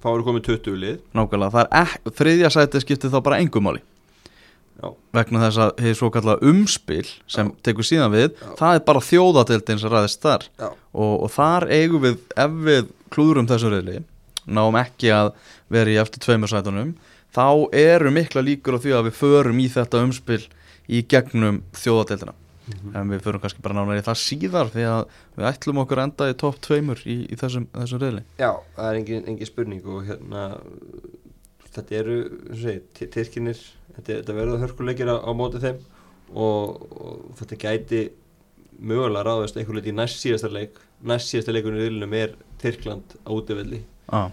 [0.00, 0.96] Þá eru komið 20 lið.
[1.18, 3.84] Nákvæmlega, það er ek, þriðja sæti skiptir þá bara engum máli
[4.76, 4.90] Já.
[5.16, 8.50] vegna þess að hefur svo kallar umspil sem tekur síðan við Já.
[8.58, 10.68] það er bara þjóðadeildin sem ræðist þar Já.
[10.68, 14.02] og, og þar eigum við ef við klúðurum þessu reyðli
[14.46, 15.32] náum ekki að
[15.72, 16.92] vera í eftir tveimur sætunum
[17.36, 17.46] þá
[17.76, 20.42] eru mikla líkur á því að við förum í þetta umspil
[20.86, 25.02] í gegnum þjóðadeildina en við förum kannski bara nánar í það síðar því að
[25.38, 28.98] við ætlum okkur enda í topp tveimur í, í þessum, þessum reyðli Já, það er
[29.00, 30.46] engin, engin spurning og hérna
[31.76, 32.16] þetta eru,
[32.50, 33.62] eins og segi, Tyrkinir
[33.96, 35.82] þetta, þetta verður hörkuleikir á, á móti þeim
[36.34, 38.00] og, og þetta gæti
[38.76, 43.16] mögulega ráðast einhver leiti í næst síðasta leik næst síðasta leikunni í viljunum er Tyrkland
[43.24, 43.82] á útivelli
[44.12, 44.30] ah.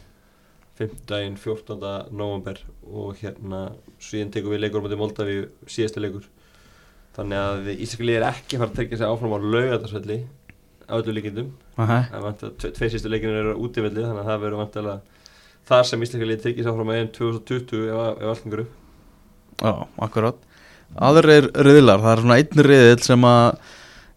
[0.80, 1.38] 15.
[1.38, 1.78] 14.
[2.12, 2.60] november
[2.90, 3.66] og hérna
[4.02, 6.28] síðan tekum við leikur á móti Moldavíu síðasta leikur
[7.16, 10.20] þannig að Íslandski lið er ekki fara að tekja sig áfram á laugadarsvelli
[10.90, 12.08] á öllu líkindum okay.
[12.10, 15.22] Það vant að tve- tveir sístu leikinu eru útivelli þannig að það verður vantilega
[15.70, 18.83] það sem liði tekið sér áfram að EM 2020 ef, ef allt gengur upp
[19.62, 20.42] Já, akkurat.
[20.94, 23.48] Aðrir riðlar, það er svona einn riðil sem að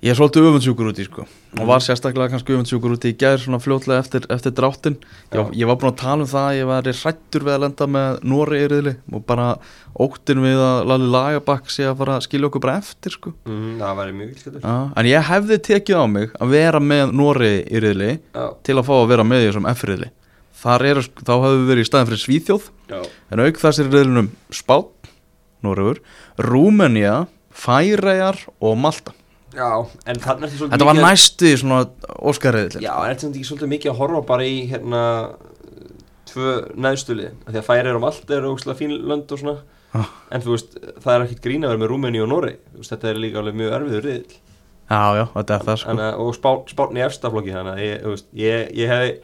[0.05, 1.25] ég er svolítið öfundsjúkur út í sko.
[1.57, 4.99] Og var sérstaklega kannski öfundsjúkur út í gær svona fljótlega eftir, eftir dráttin
[5.33, 5.47] Já.
[5.57, 8.19] ég var búin að tala um það að ég var hrættur við að lenda með
[8.29, 9.47] Nóri í riðli og bara
[9.97, 13.33] óttin við að Lali Lagabakk sé að fara að skilja okkur bara eftir sko.
[13.49, 17.17] Mm, það væri mjög vilskjöldur Já, en ég hefði tekið á mig að vera með
[17.17, 20.13] Nóri í riðli já, til að fá að vera með því sem F-riðli
[20.57, 22.69] þá hefðu við verið í staðin fyrir Svíþjóð.
[22.91, 23.01] Já,
[23.35, 24.87] En auk þess er riðlunum Spán,
[25.67, 26.01] Noregur,
[26.39, 29.13] Rúmenía, Færejar og Malta.
[29.57, 29.69] já
[30.07, 31.79] en þannig er þetta svolítið Þetta var mikið næstu svona
[32.29, 32.81] Óskarriðil.
[32.85, 35.03] já, en þetta er svolítið mikið að horfa bara í hérna
[36.29, 39.57] tvö næðstuli því að færi og allt eru ógslag fín lönd og svona
[39.97, 40.09] Ah.
[40.31, 43.09] en þú veist, það er ekkert grín að vera með Rúmeni og Norri veist, þetta
[43.09, 44.35] er líka alveg mjög erfiður riðil
[44.91, 45.95] Já, já, þetta er það sko.
[45.97, 49.15] Að- og spán í efstaflokki þannig að ég, veist, ég, ég hefði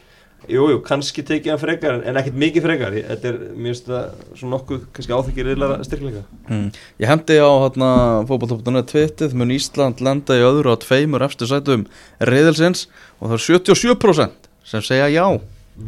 [0.51, 4.11] jú, jú, kannski tekið hann frekar en ekkert mikið frekar, þetta er mér finnst það
[4.41, 6.69] svona nokkuð, kannski áþykir riðlara styrkleika Mm.
[7.01, 7.89] Ég hendi á hérna,
[8.29, 11.87] fótballtopptunni tvittið, mun Ísland lenda í öðru á tveimur eftir sætum
[12.21, 12.89] riðilsins
[13.21, 15.27] og það er 77% sem segja já.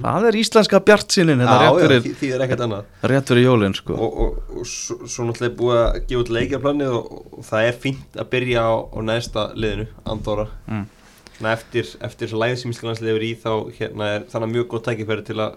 [0.01, 3.11] Það er íslenska bjartsýnin, þetta er já, rétt já, fyrir, því, því er ekkert annað
[3.13, 3.93] rétt fyrir jólinn sko.
[4.01, 7.67] og, og, og svo, svo náttúrulega er búið að gefa út leikjarplanið og, og það
[7.69, 10.87] er fínt að byrja á, á næsta liðinu, Andorra Mm.
[11.35, 14.85] Svona eftir, eftir svo læðið sem Íslandslið er í þá hérna er þannig mjög góð
[14.89, 15.57] tækifæri til að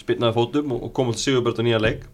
[0.00, 2.06] spilnaði fótum og, koma til Sigurbjörn og nýja leik.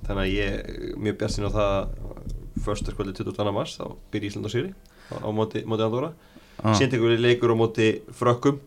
[0.00, 2.24] Þannig að ég er mjög bjart á það að
[2.64, 3.52] förstarskvöldi 22.
[3.54, 6.12] mars þá byrja Ísland á Sýri á, á móti, móti Andorra.
[6.60, 6.74] Ah.
[6.76, 8.58] við leikur á móti frökkum.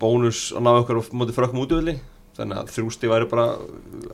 [0.00, 2.00] Bónus að ná okkur á móti frökkum útvöldi
[2.40, 3.46] þannig að þrjústi væri bara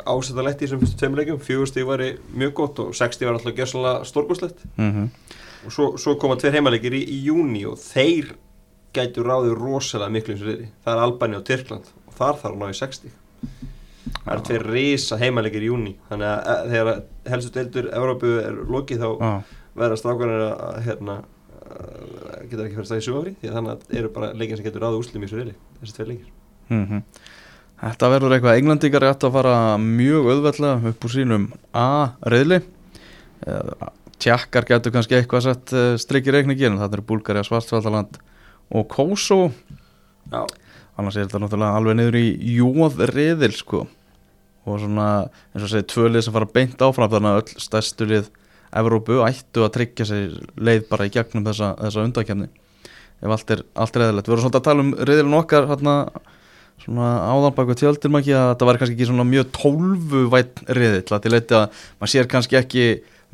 [0.08, 4.06] ásættalegt í þessum fyrstu tveim leikum fjögursti væri mjög gott og sexti væri alltaf gjössalega
[4.08, 5.08] stórgóðslegt Mm
[5.66, 8.34] og svo, svo koma tveir heimaleikir í, í júni og þeir
[8.96, 12.52] gætu ráðið rosalega miklu eins og þeirri það er Albani og Tyrkland og þar þarf
[12.54, 13.16] að ná í 60
[14.16, 17.00] það eru tveir risa heimaleikir í júni þannig að þegar
[17.32, 19.56] helstu deildur Evrópu er lokið þá ah.
[19.76, 21.18] verða strákarnir að, hérna
[22.46, 24.86] geta ekki fyrir stað í sumafrí því að þannig að eru bara leikir sem getur
[24.86, 26.30] ráðið úslim í þessu reyli þessi tveir leikir.
[26.70, 27.02] Mm
[27.76, 31.42] Þetta verður eitthvað englendingar rétt að fara mjög auðveldlega upp úr sínum
[31.76, 32.62] A-reyðli
[34.22, 38.16] Tjakkar getur kannski eitthvað sett strikki reikningin en þetta eru Búlgaria, Svartfjaldaland
[38.72, 39.50] og Kosovo
[40.32, 40.42] Já,
[40.98, 43.84] annars er þetta náttúrulega alveg niður í jóð-reyðil sko.
[44.66, 45.08] Og svona
[45.54, 48.30] eins og segir tvölið sem fara beint áfram þannig að öll stærstu lið
[48.76, 52.48] Evrópu ættu að tryggja sér leið bara í gegnum þessa, þessa undakefni
[53.22, 54.26] ef allt er, allt er eðlilegt.
[54.26, 55.94] Við vorum svona að tala um reyðilin okkar hérna
[56.82, 61.14] svona áðan baku tjöldir maður ekki að þetta var kannski ekki svona mjög tólfuvætt reyðill
[61.14, 62.84] að til leiti að maður sér kannski ekki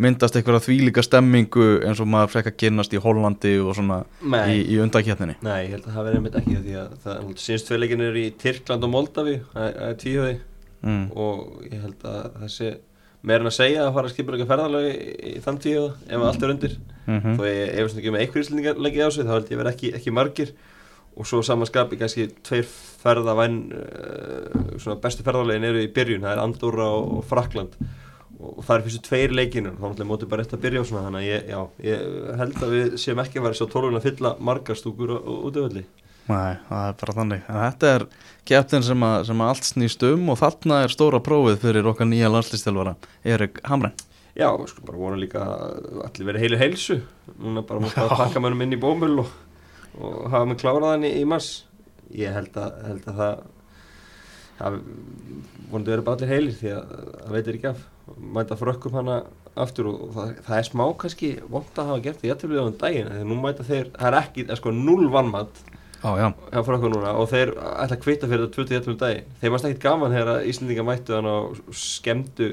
[0.01, 4.47] myndast eitthvað þvílíka stemmingu eins og maður frekka kynast í Hollandi og svona Nei.
[4.55, 7.69] í, í undakefninni nei, ég held að það verði einmitt ekki því að það sínst
[7.69, 10.39] tveir leikir eru í Tyrkland og Moldavi er- er tvíhjóði
[10.83, 11.05] mm.
[11.13, 12.73] og ég held að það sé
[13.23, 14.97] meira en að segja að fara að skipa eitthvað ferðalög í,
[15.31, 16.73] í þann tvíhjóða ef allt er undir.
[17.07, 19.73] Mm þó ég efast ekki með einhverjum íslendingar leikið á sig þá held ég verði
[19.77, 20.51] ekki, ekki margir.
[21.13, 22.67] Og svo samanskapi kannski tveir
[23.03, 27.75] ferðavæn uh, svona bestu ferðalögin eru í byrjun það er Andorra og, og Frakland
[28.43, 31.05] og, það er fyrstu tveir leikinu þá náttúrulega móti bara eftir að byrja á svona
[31.07, 34.09] þannig að ég, já, ég held að við séum ekki að vera svo tólun að
[34.09, 35.85] fylla margar stúkur út af öllu
[36.23, 37.41] Nei, það er bara þannig.
[37.51, 38.03] En þetta er
[38.47, 42.31] keppnin sem, sem að allt snýst um og þarna er stóra prófið fyrir okkar nýja
[42.31, 42.93] landslýstjálfara,
[43.27, 43.97] Erik Hamren.
[44.39, 47.01] Já, við skulum bara vona líka að allir verið heilu heilsu.
[47.43, 49.35] Núna bara múið að pakka mönnum inn í bómul og
[49.99, 51.51] og hafa með kláraðan í, í mars.
[52.17, 53.43] Ég held að, held að það
[54.63, 54.79] það
[55.73, 57.85] vonandi verið bara allir heilir því að það veitir ekki af
[58.37, 59.21] mæta frökkum hana
[59.57, 62.65] aftur og, og það, það er smá kannski vond að hafa gert því að á
[62.65, 65.63] um daginn þegar nú mæta þeir, það er ekki, það er sko null vannmatt
[66.03, 69.27] Já, já, hjá frökkum núna og þeir ætla að kvita fyrir þetta 21 um daginn.
[69.39, 71.29] Þeir varst ekkit gaman þegar Íslandinga mættu hann
[71.79, 72.49] skemmtu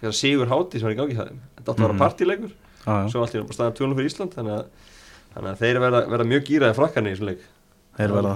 [0.00, 2.00] þegar Sigur Hátti sem var í gangi það þetta átti að vera Mhm.
[2.88, 2.96] já.
[3.12, 4.64] svo allt í náttúrulega tjónum fyrir Ísland þannig að,
[5.36, 7.46] þannig að þeir verða, verða mjög gýraði frakkarni í þessum leik.
[7.98, 8.34] Þeir verða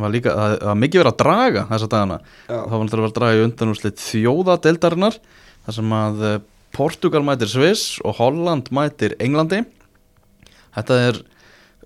[0.00, 2.56] var líka, það var mikið verið að draga þessa dagana Já.
[2.56, 5.18] Það var náttúrulega að draga í undanúslit þjóðadeildarinnar
[5.66, 6.34] þar sem að uh,
[6.74, 9.62] Portugal mætir Sviss og Holland mætir Englandi
[10.74, 11.20] Þetta er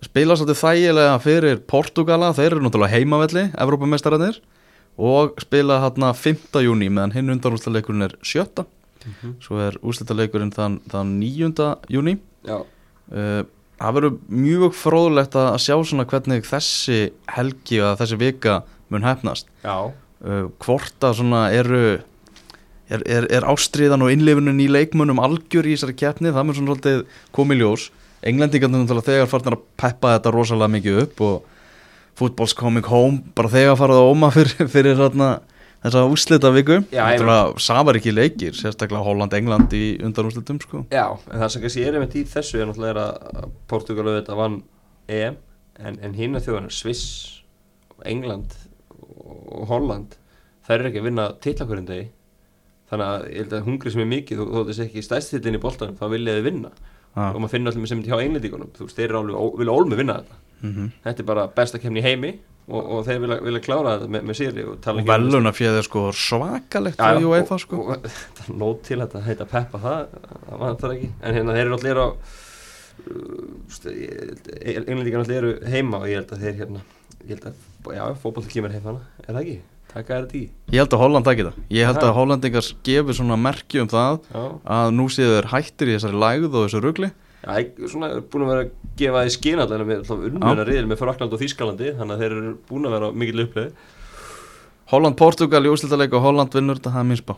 [0.05, 4.39] spila svolítið þægilega fyrir Portugala, þeir eru náttúrulega heimavelli Evrópumestararnir
[4.99, 6.59] og spila hérna 5.
[6.65, 8.65] júni meðan hinn undanúsleikurinn er 7.
[9.45, 11.69] Svo er úrslitaleikurinn þann, þann 9.
[11.93, 12.63] júni Já,
[13.09, 13.41] Uh,
[13.79, 17.01] það verður mjög fróðlegt að sjá svona hvernig þessi
[17.35, 18.61] helgi eða þessi vika
[18.93, 21.83] mun hefnast já, uh, hvort að svona eru
[22.89, 26.33] er, er, er ástriðan og innleifunin í leikmunum algjör í þessari keppni?
[26.33, 27.05] Það mun svona svolítið
[27.37, 27.87] komið ljós.
[28.29, 31.37] Englendingarnir þegar farnar að peppa þetta rosalega mikið upp og
[32.19, 35.29] football's coming home bara þegar farið að óma fyrir, fyrir þarna,
[35.85, 36.81] þessa úrslita viku
[37.63, 40.85] samar ekki leikir sérstaklega Holland-England í undan úrslitum sko.
[40.91, 44.41] já en það sem kannski er einmitt í þessu er náttúrulega er að Portugal auðvitað
[44.43, 44.63] vann
[45.09, 45.39] EM
[45.79, 47.05] en, en hinn að þjóðan Sviss,
[48.05, 48.57] England
[48.99, 50.19] og Holland
[50.67, 52.11] þær eru ekki að vinna titlakurinn degi.
[52.89, 55.97] Þannig að ég held að hungri sem er mikið þó þessi ekki stæðstillin í boltanum
[55.97, 56.71] þá vilja þið vinna.
[57.19, 57.33] Já.
[57.33, 59.97] og maður finnur allir með sem hjá englendíkunum þú veist, þeir eru alveg, vilja ólmi
[59.99, 60.37] vinna þetta.
[60.61, 62.33] Mm þetta er bara besta kemni í heimi
[62.69, 65.83] og, og þeir vilja, vilja klára þetta með, með sýri og og um- veluna fjöði
[65.87, 67.77] sko svakalegt frá já, UEFA og- sko.
[67.81, 71.11] og það er nót til þetta að heita Peppa það, það vantar ekki.
[71.23, 72.09] En hérna þeir eru allir á
[74.89, 76.81] englendingar allir eru heima og ég held að þeir hérna
[77.25, 77.59] ég held að,
[77.97, 79.59] já, fótbolti kemur heim hana er það ekki?
[79.89, 80.43] Taka er þetta í?
[80.75, 81.61] ég held að Holland taki það.
[81.73, 84.43] Ég held að Hollandingar gefi svona merki um það Já,
[84.77, 87.11] að nú þeir hættir í þessari lægð og þessu ég
[87.89, 91.33] svona er búin að vera að gefa því skina allir með unnuna riðil með Frakland
[91.33, 93.71] og Þýskalandi þannig að þeir eru búin að vera á mikill uppleið
[94.89, 97.35] Holland-Portugal í úrslitaleik og Holland vinnur þetta, það er mín spá.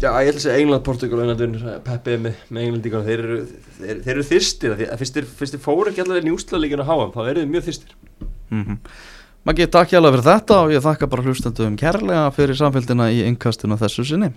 [0.00, 3.06] Já, ég held að segja England, Portugal og England vinnur, Peppi er með, með Englandíkana
[3.08, 3.38] þeir eru,
[3.78, 6.84] þeir, þeir eru þyrstir af því að fyrst þeir, fyrst þeir fóru ekki allavega njúslalíkinu
[6.84, 7.96] að háa þá eru mjög þyrstir.
[8.50, 8.78] Mm -hmm.
[9.48, 13.80] Maggi, takk hjá fyrir þetta og ég þakka bara hlustandum kærlega fyrir samfélgina í innkastinu
[13.80, 14.30] þessu sinni